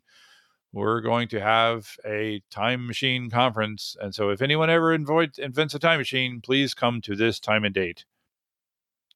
we're 0.76 1.00
going 1.00 1.26
to 1.26 1.40
have 1.40 1.96
a 2.04 2.42
time 2.50 2.86
machine 2.86 3.30
conference. 3.30 3.96
And 3.98 4.14
so 4.14 4.28
if 4.28 4.42
anyone 4.42 4.68
ever 4.68 4.96
invo- 4.96 5.38
invents 5.38 5.74
a 5.74 5.78
time 5.78 5.98
machine, 5.98 6.42
please 6.42 6.74
come 6.74 7.00
to 7.00 7.16
this 7.16 7.40
time 7.40 7.64
and 7.64 7.74
date. 7.74 8.04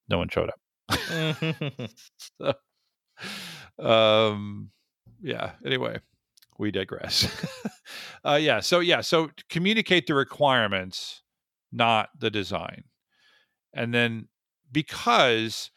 No 0.08 0.16
one 0.16 0.30
showed 0.30 0.48
up. 0.48 0.58
um, 3.78 4.70
yeah. 5.20 5.50
Anyway, 5.62 5.98
we 6.58 6.70
digress. 6.70 7.28
uh, 8.24 8.38
yeah. 8.40 8.60
So 8.60 8.80
yeah. 8.80 9.02
So 9.02 9.28
communicate 9.50 10.06
the 10.06 10.14
requirements, 10.14 11.20
not 11.70 12.08
the 12.18 12.30
design, 12.30 12.84
and 13.74 13.92
then 13.92 14.28
because, 14.72 15.70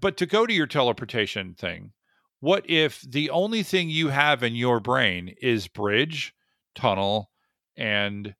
but 0.00 0.16
to 0.16 0.26
go 0.26 0.46
to 0.46 0.52
your 0.52 0.66
teleportation 0.66 1.54
thing, 1.54 1.92
what 2.40 2.68
if 2.68 3.02
the 3.02 3.30
only 3.30 3.62
thing 3.62 3.90
you 3.90 4.08
have 4.08 4.42
in 4.42 4.54
your 4.54 4.80
brain 4.80 5.34
is 5.40 5.68
bridge, 5.68 6.34
tunnel, 6.74 7.30
and 7.76 8.34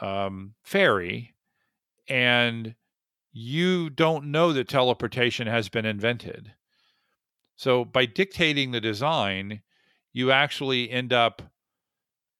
um, 0.00 0.54
ferry, 0.62 1.34
and 2.08 2.74
you 3.32 3.90
don't 3.90 4.26
know 4.26 4.52
that 4.52 4.68
teleportation 4.68 5.46
has 5.46 5.68
been 5.68 5.86
invented? 5.86 6.52
So 7.56 7.84
by 7.84 8.06
dictating 8.06 8.70
the 8.70 8.80
design, 8.80 9.62
you 10.12 10.30
actually 10.30 10.90
end 10.90 11.12
up 11.12 11.42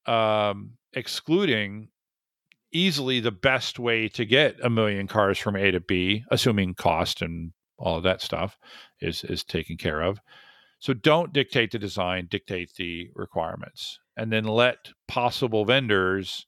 um, 0.07 0.73
excluding 0.93 1.89
easily 2.73 3.21
the 3.21 3.31
best 3.31 3.79
way 3.79 4.09
to 4.09 4.27
get 4.27 4.57
a 4.63 4.69
million 4.69 5.07
cars 5.07 5.39
from 5.39 5.57
A 5.57 5.71
to 5.71 5.81
B, 5.81 6.25
assuming 6.31 6.75
cost 6.75 7.23
and 7.23 7.53
all 7.79 7.97
of 7.97 8.03
that 8.03 8.21
stuff 8.21 8.59
is 9.01 9.25
is 9.25 9.45
taken 9.45 9.77
care 9.77 10.03
of. 10.03 10.21
So 10.85 10.93
don't 10.93 11.33
dictate 11.33 11.71
the 11.71 11.79
design, 11.79 12.29
dictate 12.31 12.75
the 12.75 13.09
requirements, 13.15 13.99
and 14.19 14.31
then 14.31 14.45
let 14.45 14.91
possible 15.09 15.65
vendors 15.65 16.45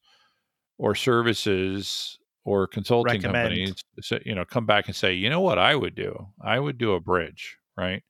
or 0.76 0.94
services 0.94 2.18
or 2.44 2.66
consulting 2.66 3.22
Recommend. 3.22 3.48
companies, 3.48 3.84
you 4.26 4.34
know, 4.34 4.44
come 4.44 4.66
back 4.66 4.88
and 4.88 4.94
say, 4.94 5.14
you 5.14 5.30
know 5.30 5.40
what, 5.40 5.58
I 5.58 5.74
would 5.74 5.94
do, 5.94 6.26
I 6.44 6.60
would 6.60 6.76
do 6.76 6.92
a 6.92 7.00
bridge, 7.00 7.56
right? 7.78 8.02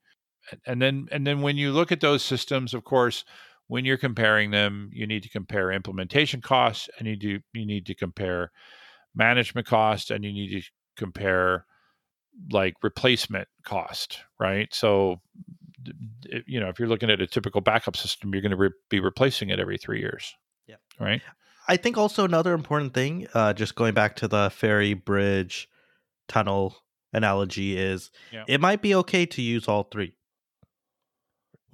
And- 0.66 0.82
then 0.82 1.06
and 1.12 1.24
then 1.24 1.42
when 1.42 1.56
you 1.56 1.70
look 1.70 1.92
at 1.92 2.00
those 2.00 2.24
systems, 2.24 2.74
of 2.74 2.82
course, 2.82 3.24
when 3.68 3.84
you're 3.84 3.96
comparing 3.96 4.50
them, 4.50 4.90
you 4.92 5.06
need 5.06 5.22
to 5.22 5.28
compare 5.28 5.70
implementation 5.70 6.40
costs, 6.40 6.88
and 6.98 7.06
you 7.06 7.14
do 7.14 7.38
you 7.52 7.64
need 7.64 7.86
to 7.86 7.94
compare 7.94 8.50
management 9.14 9.68
costs, 9.68 10.10
and 10.10 10.24
you 10.24 10.32
need 10.32 10.60
to 10.60 10.62
compare 10.96 11.66
like 12.50 12.74
replacement 12.82 13.46
cost, 13.62 14.24
right? 14.40 14.74
So, 14.74 15.20
you 16.46 16.60
know, 16.60 16.68
if 16.68 16.78
you're 16.78 16.88
looking 16.88 17.10
at 17.10 17.20
a 17.20 17.26
typical 17.26 17.60
backup 17.60 17.96
system, 17.96 18.32
you're 18.32 18.42
going 18.42 18.50
to 18.50 18.56
re- 18.56 18.70
be 18.90 19.00
replacing 19.00 19.50
it 19.50 19.58
every 19.60 19.78
three 19.78 20.00
years. 20.00 20.34
Yeah. 20.66 20.76
Right. 20.98 21.22
I 21.68 21.76
think 21.76 21.96
also 21.96 22.24
another 22.24 22.54
important 22.54 22.94
thing, 22.94 23.26
uh, 23.34 23.52
just 23.52 23.74
going 23.74 23.94
back 23.94 24.16
to 24.16 24.28
the 24.28 24.50
ferry 24.50 24.94
bridge 24.94 25.68
tunnel 26.28 26.76
analogy, 27.12 27.76
is 27.78 28.10
Yeah. 28.32 28.44
it 28.46 28.60
might 28.60 28.82
be 28.82 28.94
okay 28.94 29.26
to 29.26 29.42
use 29.42 29.68
all 29.68 29.84
three. 29.84 30.14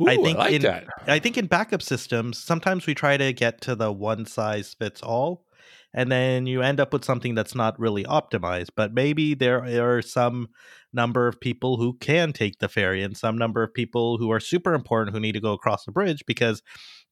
Ooh, 0.00 0.08
I 0.08 0.16
think 0.16 0.38
like 0.38 0.52
in 0.52 0.62
that. 0.62 0.86
I 1.06 1.18
think 1.18 1.36
in 1.36 1.46
backup 1.46 1.82
systems, 1.82 2.38
sometimes 2.38 2.86
we 2.86 2.94
try 2.94 3.16
to 3.16 3.32
get 3.32 3.60
to 3.62 3.74
the 3.74 3.92
one 3.92 4.24
size 4.26 4.74
fits 4.74 5.02
all, 5.02 5.46
and 5.94 6.10
then 6.10 6.46
you 6.46 6.62
end 6.62 6.80
up 6.80 6.92
with 6.92 7.04
something 7.04 7.34
that's 7.34 7.54
not 7.54 7.78
really 7.78 8.04
optimized. 8.04 8.70
But 8.76 8.92
maybe 8.94 9.34
there 9.34 9.64
are 9.64 10.02
some 10.02 10.48
number 10.92 11.26
of 11.28 11.40
people 11.40 11.76
who 11.76 11.96
can 11.98 12.32
take 12.32 12.58
the 12.58 12.68
ferry, 12.68 13.02
and 13.02 13.16
some 13.16 13.36
number 13.38 13.62
of 13.62 13.74
people 13.74 14.18
who 14.18 14.30
are 14.30 14.40
super 14.40 14.74
important 14.74 15.14
who 15.14 15.20
need 15.20 15.32
to 15.32 15.40
go 15.40 15.52
across 15.52 15.84
the 15.84 15.92
bridge 15.92 16.24
because 16.26 16.62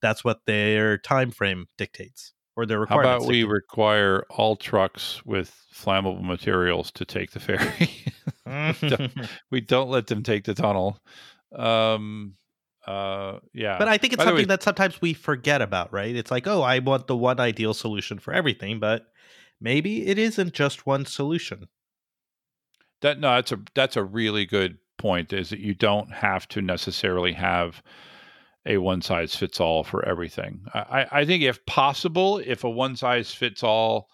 that's 0.03 0.25
what 0.25 0.41
their 0.47 0.99
time 0.99 1.31
frame 1.31 1.67
dictates 1.79 2.33
or 2.57 2.67
their 2.67 2.79
How 2.89 2.99
requirements. 2.99 3.25
about 3.25 3.27
we 3.27 3.43
dictate. 3.43 3.49
require 3.49 4.25
all 4.31 4.57
trucks 4.57 5.25
with 5.25 5.55
flammable 5.75 6.23
materials 6.23 6.91
to 6.93 7.05
take 7.05 7.31
the 7.33 7.41
ferry? 8.47 9.23
we 9.51 9.61
don't 9.61 9.91
let 9.91 10.07
them 10.09 10.23
take 10.23 10.45
the 10.45 10.55
tunnel. 10.55 10.99
Um, 11.55 12.35
uh, 12.91 13.39
yeah. 13.53 13.79
But 13.79 13.89
I 13.89 13.99
think 13.99 14.13
it's 14.13 14.19
By 14.19 14.25
something 14.25 14.43
way- 14.43 14.55
that 14.57 14.63
sometimes 14.63 15.01
we 15.01 15.15
forget 15.15 15.63
about, 15.63 15.93
right? 15.93 16.15
It's 16.15 16.31
like, 16.31 16.47
oh, 16.47 16.63
I 16.63 16.79
want 16.81 17.07
the 17.07 17.17
one 17.17 17.39
ideal 17.41 17.75
solution 17.75 18.19
for 18.19 18.33
everything, 18.33 18.81
but 18.81 19.07
maybe 19.61 20.07
it 20.07 20.19
isn't 20.19 20.55
just 20.55 20.87
one 20.87 21.07
solution. 21.07 21.69
That 23.03 23.19
no, 23.19 23.35
that's 23.37 23.53
a 23.53 23.59
that's 23.75 23.97
a 23.97 24.05
really 24.05 24.45
good 24.45 24.79
point. 24.99 25.33
Is 25.33 25.51
that 25.51 25.61
you 25.61 25.75
don't 25.75 26.13
have 26.13 26.47
to 26.49 26.61
necessarily 26.61 27.33
have 27.33 27.83
a 28.67 28.77
one 28.77 29.01
size 29.01 29.35
fits 29.35 29.59
all 29.61 29.83
for 29.85 30.05
everything. 30.07 30.63
I, 30.75 30.81
I 30.81 31.21
I 31.21 31.25
think 31.25 31.43
if 31.43 31.65
possible, 31.65 32.39
if 32.45 32.65
a 32.65 32.71
one 32.71 32.97
size 32.97 33.33
fits 33.33 33.63
all 33.63 34.09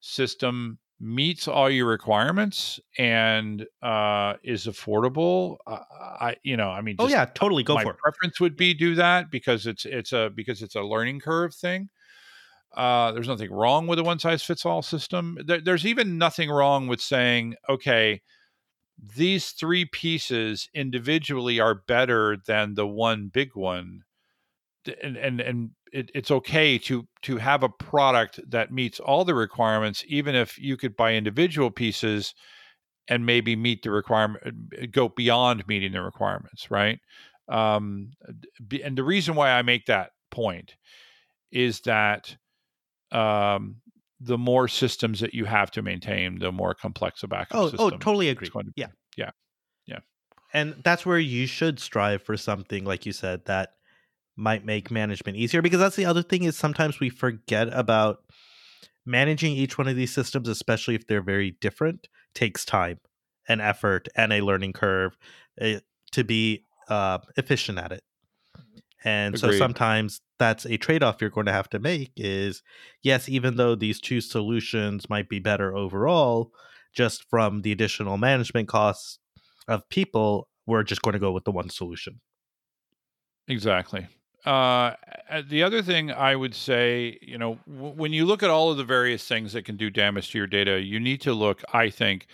system 0.00 0.78
meets 1.02 1.48
all 1.48 1.68
your 1.68 1.86
requirements 1.86 2.78
and 2.96 3.66
uh, 3.82 4.34
is 4.44 4.66
affordable, 4.66 5.56
uh, 5.66 5.80
I 5.98 6.36
you 6.44 6.56
know 6.56 6.70
I 6.70 6.80
mean, 6.80 6.96
oh 7.00 7.08
yeah, 7.08 7.24
totally 7.26 7.64
go 7.64 7.74
my 7.74 7.82
for 7.82 7.90
it. 7.90 7.98
preference 7.98 8.40
would 8.40 8.56
be 8.56 8.72
do 8.72 8.94
that 8.94 9.30
because 9.30 9.66
it's 9.66 9.84
it's 9.84 10.12
a 10.12 10.30
because 10.34 10.62
it's 10.62 10.76
a 10.76 10.80
learning 10.80 11.20
curve 11.20 11.54
thing. 11.54 11.90
Uh, 12.74 13.12
there's 13.12 13.28
nothing 13.28 13.52
wrong 13.52 13.86
with 13.86 13.98
a 13.98 14.02
one 14.02 14.18
size 14.18 14.42
fits 14.42 14.64
all 14.64 14.80
system. 14.80 15.36
There, 15.44 15.60
there's 15.60 15.84
even 15.84 16.16
nothing 16.16 16.48
wrong 16.48 16.86
with 16.86 17.02
saying, 17.02 17.56
okay, 17.68 18.22
these 19.16 19.50
three 19.50 19.84
pieces 19.84 20.70
individually 20.72 21.60
are 21.60 21.74
better 21.74 22.38
than 22.46 22.74
the 22.74 22.86
one 22.86 23.28
big 23.28 23.50
one 23.54 24.04
and 25.02 25.16
and 25.16 25.40
and 25.40 25.70
it, 25.92 26.10
it's 26.14 26.30
okay 26.30 26.78
to 26.78 27.06
to 27.22 27.36
have 27.38 27.62
a 27.62 27.68
product 27.68 28.40
that 28.50 28.72
meets 28.72 29.00
all 29.00 29.24
the 29.24 29.34
requirements 29.34 30.04
even 30.08 30.34
if 30.34 30.58
you 30.58 30.76
could 30.76 30.96
buy 30.96 31.14
individual 31.14 31.70
pieces 31.70 32.34
and 33.08 33.26
maybe 33.26 33.56
meet 33.56 33.82
the 33.82 33.90
requirement 33.90 34.42
uh, 34.80 34.86
go 34.90 35.08
beyond 35.08 35.66
meeting 35.68 35.92
the 35.92 36.02
requirements 36.02 36.70
right 36.70 37.00
um, 37.48 38.10
and 38.84 38.96
the 38.96 39.04
reason 39.04 39.34
why 39.34 39.50
i 39.52 39.62
make 39.62 39.86
that 39.86 40.10
point 40.30 40.76
is 41.50 41.80
that 41.82 42.36
um, 43.10 43.80
the 44.20 44.38
more 44.38 44.68
systems 44.68 45.20
that 45.20 45.34
you 45.34 45.44
have 45.44 45.70
to 45.72 45.82
maintain 45.82 46.38
the 46.38 46.52
more 46.52 46.74
complex 46.74 47.22
a 47.22 47.28
backup 47.28 47.58
Oh, 47.58 47.64
system 47.68 47.80
oh, 47.80 47.90
totally 47.90 48.28
agree. 48.28 48.48
to 48.48 48.72
Yeah. 48.76 48.88
yeah 49.16 49.30
yeah 49.86 49.98
And 50.54 50.76
that's 50.84 51.04
where 51.04 51.18
you 51.18 51.46
should 51.46 51.78
strive 51.80 52.22
for 52.22 52.36
something 52.36 52.84
like 52.84 53.04
you 53.04 53.12
said 53.12 53.44
that 53.46 53.74
might 54.36 54.64
make 54.64 54.90
management 54.90 55.36
easier 55.36 55.62
because 55.62 55.80
that's 55.80 55.96
the 55.96 56.06
other 56.06 56.22
thing 56.22 56.44
is 56.44 56.56
sometimes 56.56 57.00
we 57.00 57.10
forget 57.10 57.68
about 57.72 58.18
managing 59.04 59.52
each 59.52 59.76
one 59.76 59.88
of 59.88 59.96
these 59.96 60.12
systems 60.12 60.48
especially 60.48 60.94
if 60.94 61.06
they're 61.06 61.22
very 61.22 61.56
different 61.60 62.08
takes 62.34 62.64
time 62.64 62.98
and 63.48 63.60
effort 63.60 64.08
and 64.16 64.32
a 64.32 64.40
learning 64.40 64.72
curve 64.72 65.16
eh, 65.60 65.80
to 66.12 66.24
be 66.24 66.64
uh, 66.88 67.18
efficient 67.36 67.78
at 67.78 67.92
it. 67.92 68.02
And 69.04 69.36
so 69.36 69.50
sometimes 69.50 70.20
that's 70.38 70.64
a 70.64 70.76
trade-off 70.76 71.20
you're 71.20 71.30
going 71.30 71.46
to 71.46 71.52
have 71.52 71.68
to 71.70 71.80
make 71.80 72.12
is 72.16 72.62
yes 73.02 73.28
even 73.28 73.56
though 73.56 73.74
these 73.74 74.00
two 74.00 74.20
solutions 74.20 75.10
might 75.10 75.28
be 75.28 75.40
better 75.40 75.74
overall 75.76 76.52
just 76.94 77.28
from 77.28 77.62
the 77.62 77.72
additional 77.72 78.16
management 78.16 78.68
costs 78.68 79.18
of 79.66 79.88
people 79.88 80.48
we're 80.66 80.84
just 80.84 81.02
going 81.02 81.14
to 81.14 81.18
go 81.18 81.32
with 81.32 81.44
the 81.44 81.50
one 81.50 81.68
solution. 81.68 82.20
Exactly. 83.48 84.06
Uh, 84.44 84.94
the 85.48 85.62
other 85.62 85.82
thing 85.82 86.10
I 86.10 86.34
would 86.34 86.54
say, 86.54 87.18
you 87.22 87.38
know, 87.38 87.58
w- 87.66 87.94
when 87.94 88.12
you 88.12 88.24
look 88.24 88.42
at 88.42 88.50
all 88.50 88.70
of 88.70 88.76
the 88.76 88.84
various 88.84 89.26
things 89.26 89.52
that 89.52 89.64
can 89.64 89.76
do 89.76 89.88
damage 89.88 90.30
to 90.30 90.38
your 90.38 90.48
data, 90.48 90.80
you 90.80 90.98
need 90.98 91.20
to 91.22 91.32
look, 91.32 91.62
I 91.72 91.90
think, 91.90 92.26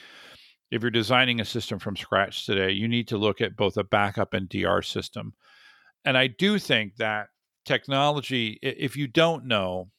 if 0.70 0.82
you're 0.82 0.90
designing 0.90 1.40
a 1.40 1.44
system 1.44 1.78
from 1.78 1.96
scratch 1.96 2.44
today, 2.44 2.70
you 2.70 2.88
need 2.88 3.08
to 3.08 3.18
look 3.18 3.40
at 3.40 3.56
both 3.56 3.76
a 3.76 3.84
backup 3.84 4.34
and 4.34 4.48
DR 4.48 4.82
system. 4.82 5.32
And 6.04 6.16
I 6.16 6.26
do 6.26 6.58
think 6.58 6.96
that 6.96 7.28
technology, 7.64 8.58
if 8.62 8.96
you 8.96 9.06
don't 9.06 9.46
know, 9.46 9.90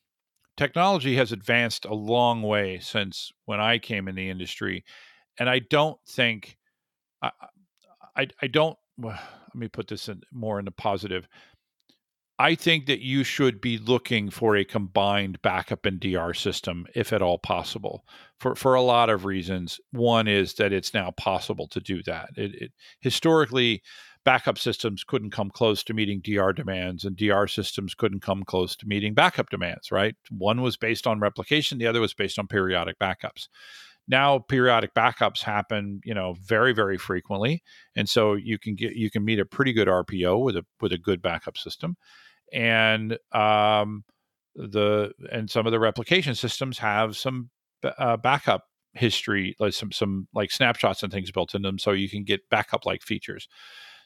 technology 0.57 1.15
has 1.15 1.31
advanced 1.31 1.85
a 1.85 1.93
long 1.93 2.41
way 2.43 2.79
since 2.79 3.31
when 3.45 3.59
I 3.59 3.77
came 3.79 4.07
in 4.07 4.15
the 4.15 4.29
industry. 4.29 4.83
And 5.39 5.49
I 5.49 5.59
don't 5.59 5.99
think, 6.07 6.57
I, 7.21 7.31
I, 8.15 8.27
I 8.41 8.47
don't, 8.47 8.77
well, 8.97 9.19
let 9.47 9.55
me 9.55 9.67
put 9.67 9.87
this 9.87 10.09
in 10.09 10.21
more 10.31 10.59
in 10.59 10.65
the 10.65 10.71
positive. 10.71 11.27
I 12.41 12.55
think 12.55 12.85
that 12.85 13.01
you 13.01 13.25
should 13.25 13.59
be 13.59 13.77
looking 13.77 14.29
for 14.29 14.55
a 14.55 14.63
combined 14.63 15.41
backup 15.41 15.85
and 15.85 15.99
DR 15.99 16.33
system, 16.33 16.87
if 16.95 17.11
at 17.11 17.21
all 17.21 17.37
possible, 17.37 18.05
for, 18.39 18.55
for 18.55 18.75
a 18.75 18.81
lot 18.81 19.09
of 19.09 19.25
reasons. 19.25 19.77
One 19.91 20.25
is 20.29 20.53
that 20.53 20.71
it's 20.71 20.93
now 20.93 21.11
possible 21.11 21.67
to 21.67 21.81
do 21.81 22.01
that. 22.03 22.29
It, 22.37 22.55
it, 22.55 22.71
historically, 23.01 23.83
backup 24.23 24.57
systems 24.57 25.03
couldn't 25.03 25.31
come 25.31 25.49
close 25.49 25.83
to 25.83 25.93
meeting 25.93 26.21
DR 26.23 26.53
demands, 26.53 27.03
and 27.03 27.17
DR 27.17 27.45
systems 27.47 27.93
couldn't 27.93 28.21
come 28.21 28.43
close 28.43 28.73
to 28.77 28.87
meeting 28.87 29.13
backup 29.13 29.49
demands, 29.49 29.91
right? 29.91 30.15
One 30.29 30.61
was 30.61 30.77
based 30.77 31.05
on 31.05 31.19
replication, 31.19 31.77
the 31.77 31.87
other 31.87 31.99
was 31.99 32.13
based 32.13 32.39
on 32.39 32.47
periodic 32.47 32.97
backups. 32.99 33.49
Now 34.07 34.39
periodic 34.39 34.93
backups 34.93 35.43
happen, 35.43 35.99
you 36.05 36.13
know, 36.13 36.35
very, 36.41 36.73
very 36.73 36.97
frequently. 36.97 37.61
And 37.97 38.07
so 38.07 38.33
you 38.33 38.57
can 38.57 38.75
get 38.75 38.95
you 38.95 39.11
can 39.11 39.23
meet 39.23 39.39
a 39.39 39.45
pretty 39.45 39.71
good 39.71 39.87
RPO 39.87 40.41
with 40.41 40.55
a 40.55 40.65
with 40.81 40.93
a 40.93 40.97
good 40.97 41.21
backup 41.21 41.57
system 41.57 41.95
and 42.53 43.17
um, 43.31 44.03
the 44.55 45.11
and 45.31 45.49
some 45.49 45.65
of 45.65 45.71
the 45.71 45.79
replication 45.79 46.35
systems 46.35 46.77
have 46.79 47.17
some 47.17 47.49
uh, 47.83 48.17
backup 48.17 48.65
history, 48.93 49.55
like 49.59 49.73
some 49.73 49.91
some 49.91 50.27
like 50.33 50.51
snapshots 50.51 51.03
and 51.03 51.11
things 51.11 51.31
built 51.31 51.55
in 51.55 51.61
them, 51.61 51.79
so 51.79 51.91
you 51.91 52.09
can 52.09 52.23
get 52.23 52.49
backup 52.49 52.85
like 52.85 53.01
features. 53.01 53.47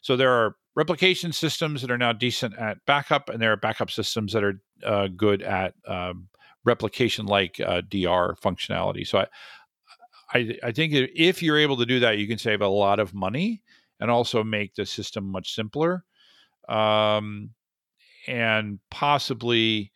So 0.01 0.17
there 0.17 0.32
are 0.32 0.56
replication 0.75 1.32
systems 1.32 1.82
that 1.82 1.91
are 1.91 1.97
now 1.97 2.13
decent 2.13 2.58
at 2.58 2.86
backup, 2.86 3.29
and 3.29 3.41
there 3.41 3.51
are 3.51 3.58
backup 3.58 3.89
systems 3.89 4.34
that 4.34 4.43
are 4.43 4.62
uh, 4.86 5.08
good 5.15 5.41
at 5.41 5.75
um, 5.88 6.27
replication 6.65 7.25
like 7.25 7.60
uh, 7.60 7.82
DR 7.82 8.36
functionality. 8.43 9.08
So 9.08 9.19
I, 9.19 9.27
I 10.34 10.58
I 10.63 10.71
think 10.71 10.93
if 10.93 11.41
you're 11.41 11.60
able 11.60 11.77
to 11.77 11.86
do 11.86 11.99
that, 12.01 12.17
you 12.17 12.27
can 12.27 12.38
save 12.38 12.62
a 12.62 12.67
lot 12.67 12.99
of 12.99 13.13
money 13.13 13.62
and 13.99 14.12
also 14.12 14.43
make 14.43 14.75
the 14.75 14.86
system 14.86 15.25
much 15.25 15.56
simpler. 15.56 16.03
Um, 16.67 17.51
and 18.27 18.79
possibly 18.89 19.91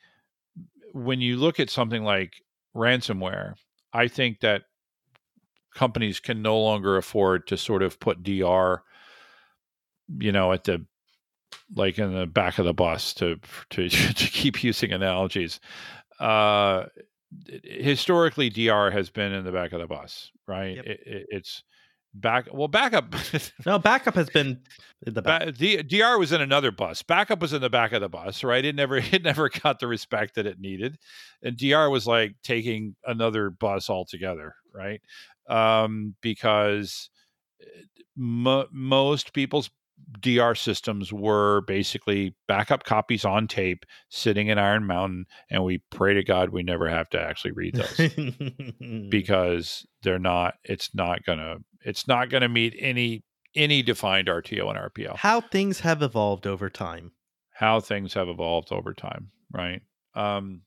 when 0.93 1.21
you 1.21 1.37
look 1.37 1.59
at 1.59 1.69
something 1.69 2.03
like 2.03 2.33
ransomware, 2.75 3.55
I 3.93 4.07
think 4.07 4.39
that 4.41 4.63
companies 5.73 6.19
can 6.19 6.41
no 6.41 6.59
longer 6.59 6.97
afford 6.97 7.47
to 7.47 7.57
sort 7.57 7.83
of 7.83 7.99
put 7.99 8.23
DR, 8.23 8.83
you 10.19 10.31
know, 10.31 10.51
at 10.51 10.63
the 10.63 10.85
like 11.75 11.99
in 11.99 12.13
the 12.13 12.25
back 12.25 12.59
of 12.59 12.65
the 12.65 12.73
bus 12.73 13.13
to 13.15 13.39
to 13.71 13.89
to 13.89 14.27
keep 14.27 14.63
using 14.63 14.91
analogies. 14.91 15.59
Uh, 16.19 16.85
historically, 17.63 18.49
DR 18.49 18.91
has 18.91 19.09
been 19.09 19.33
in 19.33 19.43
the 19.43 19.51
back 19.51 19.73
of 19.73 19.79
the 19.79 19.87
bus, 19.87 20.31
right? 20.47 20.77
Yep. 20.77 20.85
It, 20.85 20.99
it, 21.05 21.25
it's 21.29 21.63
back. 22.13 22.47
Well, 22.51 22.67
backup. 22.67 23.13
no 23.65 23.79
backup 23.79 24.15
has 24.15 24.29
been 24.29 24.61
in 25.05 25.13
the 25.13 25.21
back 25.21 25.45
Ba- 25.45 25.51
D- 25.51 25.83
DR 25.83 26.17
was 26.17 26.31
in 26.31 26.41
another 26.41 26.71
bus. 26.71 27.01
Backup 27.01 27.41
was 27.41 27.53
in 27.53 27.61
the 27.61 27.69
back 27.69 27.91
of 27.93 28.01
the 28.01 28.09
bus, 28.09 28.43
right? 28.43 28.63
It 28.63 28.75
never 28.75 28.97
it 29.11 29.23
never 29.23 29.49
got 29.49 29.79
the 29.79 29.87
respect 29.87 30.35
that 30.35 30.45
it 30.45 30.59
needed, 30.59 30.97
and 31.41 31.57
DR 31.57 31.89
was 31.89 32.07
like 32.07 32.35
taking 32.43 32.95
another 33.05 33.49
bus 33.49 33.89
altogether, 33.89 34.55
right? 34.73 35.01
Um, 35.49 36.15
because 36.21 37.09
mo- 38.15 38.67
most 38.71 39.33
people's 39.33 39.69
DR 40.19 40.55
systems 40.55 41.11
were 41.11 41.61
basically 41.61 42.35
backup 42.47 42.83
copies 42.83 43.25
on 43.25 43.47
tape 43.47 43.85
sitting 44.09 44.47
in 44.47 44.57
Iron 44.57 44.85
Mountain, 44.85 45.25
and 45.49 45.63
we 45.63 45.81
pray 45.89 46.13
to 46.13 46.23
God 46.23 46.49
we 46.49 46.63
never 46.63 46.89
have 46.89 47.09
to 47.09 47.21
actually 47.21 47.51
read 47.51 47.75
those 47.75 49.09
because 49.09 49.85
they're 50.03 50.19
not. 50.19 50.55
It's 50.63 50.93
not 50.95 51.23
gonna. 51.23 51.57
It's 51.81 52.07
not 52.07 52.29
gonna 52.29 52.49
meet 52.49 52.75
any 52.79 53.23
any 53.55 53.81
defined 53.81 54.27
RTO 54.27 54.69
and 54.69 54.77
RPO. 54.77 55.17
how 55.17 55.41
things 55.41 55.79
have 55.79 56.01
evolved 56.03 56.45
over 56.45 56.69
time 56.69 57.11
How 57.53 57.79
things 57.79 58.13
have 58.13 58.29
evolved 58.29 58.71
over 58.71 58.93
time, 58.93 59.31
right? 59.51 59.81
Um, 60.13 60.61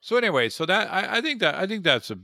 so 0.00 0.16
anyway, 0.16 0.48
so 0.48 0.66
that 0.66 0.92
I, 0.92 1.18
I 1.18 1.20
think 1.20 1.40
that 1.40 1.54
I 1.54 1.66
think 1.66 1.84
that's 1.84 2.10
a 2.10 2.18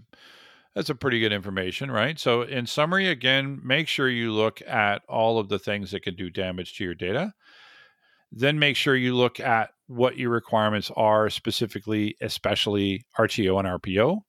that's 0.75 0.91
a 0.91 0.95
pretty 0.95 1.21
good 1.21 1.33
information, 1.33 1.91
right? 1.91 2.19
So 2.19 2.43
in 2.43 2.67
summary, 2.67 3.09
again, 3.09 3.61
make 3.65 3.89
sure 3.89 4.09
you 4.09 4.33
look 4.33 4.63
at 4.67 5.03
all 5.09 5.39
of 5.39 5.49
the 5.49 5.59
things 5.59 5.91
that 5.91 6.03
can 6.03 6.15
do 6.15 6.31
damage 6.31 6.77
to 6.77 6.85
your 6.85 6.95
data. 6.95 7.33
Then 8.31 8.59
make 8.59 8.77
sure 8.77 8.95
you 8.95 9.17
look 9.17 9.41
at 9.41 9.71
what 9.87 10.19
your 10.19 10.31
requirements 10.31 10.91
are 10.97 11.31
specifically, 11.31 12.17
especially 12.21 13.05
RTO 13.19 13.59
and 13.59 13.83
RPO. 13.83 14.21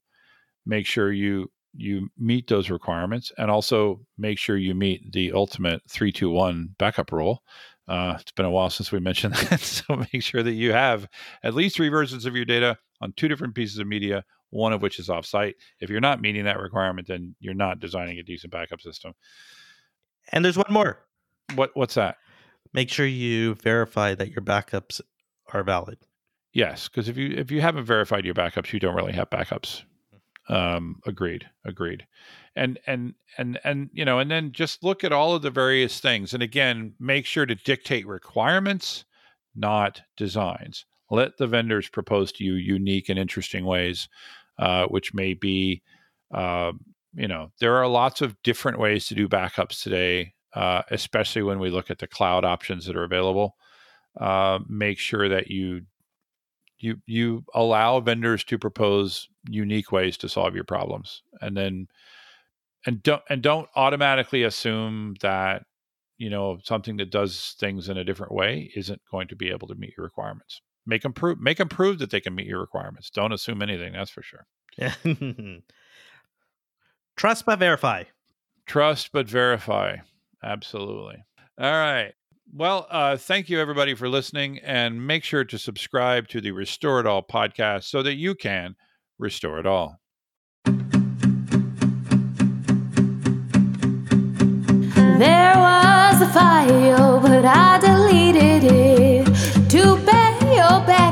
Make 0.66 0.86
sure 0.86 1.12
you 1.12 1.52
you 1.76 2.10
meet 2.18 2.48
those 2.48 2.70
requirements 2.70 3.32
and 3.38 3.52
also 3.52 4.02
make 4.18 4.40
sure 4.40 4.58
you 4.58 4.74
meet 4.74 5.12
the 5.12 5.32
ultimate 5.32 5.82
321 5.88 6.76
backup 6.80 7.12
rule. 7.12 7.44
Uh, 7.88 8.18
it's 8.20 8.32
been 8.32 8.46
a 8.46 8.52
while 8.52 8.70
since 8.70 8.92
we 8.92 9.00
mentioned 9.00 9.36
that. 9.50 9.60
So 9.60 9.96
make 9.96 10.24
sure 10.24 10.44
that 10.44 10.54
you 10.54 10.74
have 10.74 11.08
at 11.44 11.54
least 11.54 11.76
three 11.76 11.90
versions 11.90 12.26
of 12.26 12.36
your 12.36 12.46
data 12.46 12.78
on 13.02 13.14
two 13.16 13.28
different 13.28 13.56
pieces 13.56 13.78
of 13.80 13.88
media, 13.88 14.24
one 14.52 14.74
of 14.74 14.82
which 14.82 15.00
is 15.00 15.10
offsite. 15.10 15.56
If 15.80 15.90
you're 15.90 16.02
not 16.02 16.22
meeting 16.22 16.46
that 16.46 16.60
requirement, 16.60 17.08
then 17.08 17.36
you're 17.40 17.54
not 17.54 17.80
designing 17.80 18.20
a 18.20 18.24
decent 18.24 18.52
backup 18.52 18.82
system. 18.82 19.14
and 20.32 20.44
there's 20.44 20.58
one 20.58 20.72
more 20.72 21.06
What 21.56 21.72
what's 21.76 21.96
that? 21.96 22.18
make 22.74 22.90
sure 22.90 23.06
you 23.06 23.56
verify 23.56 24.14
that 24.16 24.30
your 24.32 24.44
backups 24.44 25.02
are 25.54 25.64
valid 25.64 25.98
Yes, 26.54 26.88
because 26.88 27.08
if 27.08 27.16
you 27.18 27.30
if 27.38 27.52
you 27.52 27.62
haven't 27.62 27.86
verified 27.86 28.26
your 28.26 28.34
backups, 28.34 28.74
you 28.74 28.80
don't 28.80 28.96
really 28.96 29.14
have 29.14 29.30
backups. 29.30 29.84
Um, 30.50 31.00
agreed, 31.06 31.48
agreed. 31.64 32.08
And 32.56 32.80
and 32.88 33.14
and 33.38 33.60
and 33.64 33.90
you 33.94 34.04
know, 34.04 34.18
and 34.18 34.32
then 34.32 34.52
just 34.52 34.84
look 34.84 35.04
at 35.04 35.12
all 35.12 35.36
of 35.36 35.44
the 35.44 35.52
various 35.52 36.00
things. 36.00 36.34
And 36.34 36.42
again, 36.42 36.96
make 37.00 37.28
sure 37.28 37.46
to 37.46 37.54
dictate 37.54 38.08
requirements, 38.08 39.06
not 39.56 40.02
designs. 40.18 40.86
Let 41.10 41.38
the 41.38 41.48
vendors 41.48 41.90
propose 41.90 42.32
to 42.34 42.44
you 42.44 42.54
unique 42.54 43.10
and 43.10 43.18
interesting 43.18 43.66
ways, 43.66 44.10
uh, 44.58 44.86
which 44.88 45.14
may 45.14 45.34
be, 45.34 45.82
uh, 46.34 46.72
you 47.14 47.28
know, 47.28 47.52
there 47.60 47.76
are 47.78 47.88
lots 47.88 48.22
of 48.22 48.42
different 48.44 48.80
ways 48.80 49.08
to 49.08 49.16
do 49.16 49.28
backups 49.28 49.82
today, 49.82 50.34
uh, 50.54 50.84
especially 50.92 51.42
when 51.42 51.60
we 51.60 51.70
look 51.70 51.90
at 51.90 52.00
the 52.00 52.08
cloud 52.08 52.46
options 52.46 52.86
that 52.86 52.96
are 52.96 53.04
available. 53.04 53.56
Uh, 54.20 54.60
make 54.68 55.00
sure 55.00 55.30
that 55.30 55.50
you 55.50 55.82
you 56.80 56.98
you 57.06 57.44
allow 57.54 58.00
vendors 58.00 58.44
to 58.46 58.58
propose 58.58 59.28
unique 59.50 59.92
ways 59.92 60.18
to 60.18 60.30
solve 60.30 60.56
your 60.56 60.64
problems 60.64 61.24
and 61.42 61.56
then 61.56 61.88
and 62.86 63.04
don't 63.04 63.22
and 63.30 63.42
don't 63.42 63.68
automatically 63.76 64.44
assume 64.44 65.16
that 65.22 65.64
you 66.18 66.30
know 66.30 66.60
something 66.64 66.98
that 66.98 67.12
does 67.12 67.56
things 67.60 67.90
in 67.90 67.98
a 67.98 68.04
different 68.04 68.32
way 68.32 68.72
isn't 68.76 69.02
going 69.12 69.28
to 69.28 69.36
be 69.36 69.50
able 69.50 69.68
to 69.68 69.76
meet 69.76 69.94
your 69.98 70.06
requirements. 70.06 70.62
Make 70.90 71.04
them 71.04 71.14
prove 71.14 71.40
make 71.40 71.60
them 71.60 71.70
prove 71.70 72.00
that 72.00 72.10
they 72.10 72.20
can 72.20 72.34
meet 72.34 72.48
your 72.48 72.60
requirements. 72.60 73.12
Don't 73.12 73.32
assume 73.32 73.62
anything. 73.62 73.94
That's 73.94 74.10
for 74.10 74.24
sure. 74.24 74.48
Trust 77.16 77.46
but 77.46 77.60
verify. 77.60 78.06
Trust 78.66 79.12
but 79.14 79.30
verify. 79.30 79.98
Absolutely. 80.44 81.18
All 81.62 81.72
right. 81.72 82.14
Well, 82.52 82.88
uh, 82.90 83.18
thank 83.18 83.50
you 83.50 83.60
everybody 83.60 83.94
for 83.94 84.10
listening, 84.10 84.58
and 84.64 85.06
make 85.06 85.24
sure 85.24 85.44
to 85.44 85.60
subscribe 85.60 86.28
to 86.30 86.42
the 86.42 86.50
Restore 86.50 87.02
It 87.02 87.06
All 87.06 87.22
podcast 87.22 87.84
so 87.84 88.02
that 88.02 88.16
you 88.16 88.34
can 88.34 88.76
restore 89.20 89.60
it 89.60 89.68
all. 89.68 89.98
There 95.20 95.54
was 95.56 96.22
a 96.22 96.30
file, 96.34 97.20
but 97.20 97.46
I 97.46 97.78
deleted 97.80 98.64
it. 98.64 98.89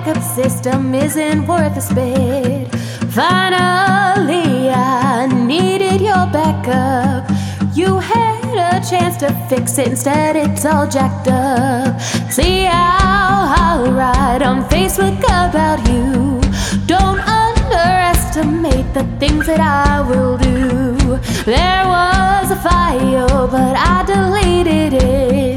Backup 0.07 0.23
system 0.23 0.95
isn't 0.95 1.45
worth 1.47 1.75
a 1.75 1.81
spit. 1.81 2.73
Finally, 3.11 4.69
I 4.69 5.27
needed 5.27 5.99
your 5.99 6.25
backup. 6.31 7.29
You 7.75 7.99
had 7.99 8.55
a 8.55 8.89
chance 8.89 9.17
to 9.17 9.33
fix 9.49 9.77
it, 9.77 9.87
instead, 9.87 10.37
it's 10.37 10.63
all 10.63 10.87
jacked 10.87 11.27
up. 11.27 11.99
See 12.31 12.63
how 12.63 13.53
I'll 13.57 13.91
write 13.91 14.43
on 14.43 14.63
Facebook 14.69 15.19
about 15.19 15.85
you. 15.89 16.39
Don't 16.85 17.19
underestimate 17.19 18.93
the 18.93 19.03
things 19.19 19.45
that 19.45 19.59
I 19.59 19.99
will 20.07 20.37
do. 20.37 21.17
There 21.43 21.85
was 21.85 22.51
a 22.51 22.55
file, 22.55 23.49
but 23.49 23.75
I 23.75 24.05
deleted 24.05 25.03
it. 25.03 25.56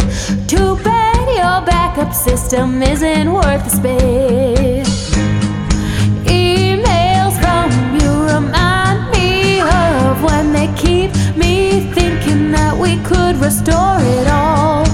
Your 1.60 1.66
backup 1.66 2.14
system 2.14 2.82
isn't 2.82 3.30
worth 3.30 3.64
the 3.64 3.70
space. 3.70 5.10
Emails 6.24 7.36
from 7.38 8.00
you 8.00 8.10
remind 8.34 9.10
me 9.12 9.60
of 9.60 10.22
when 10.22 10.54
they 10.54 10.68
keep 10.74 11.12
me 11.36 11.92
thinking 11.92 12.50
that 12.52 12.74
we 12.74 12.96
could 13.02 13.36
restore 13.36 13.98
it 14.00 14.28
all. 14.28 14.89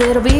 It'll 0.00 0.22
be 0.22 0.37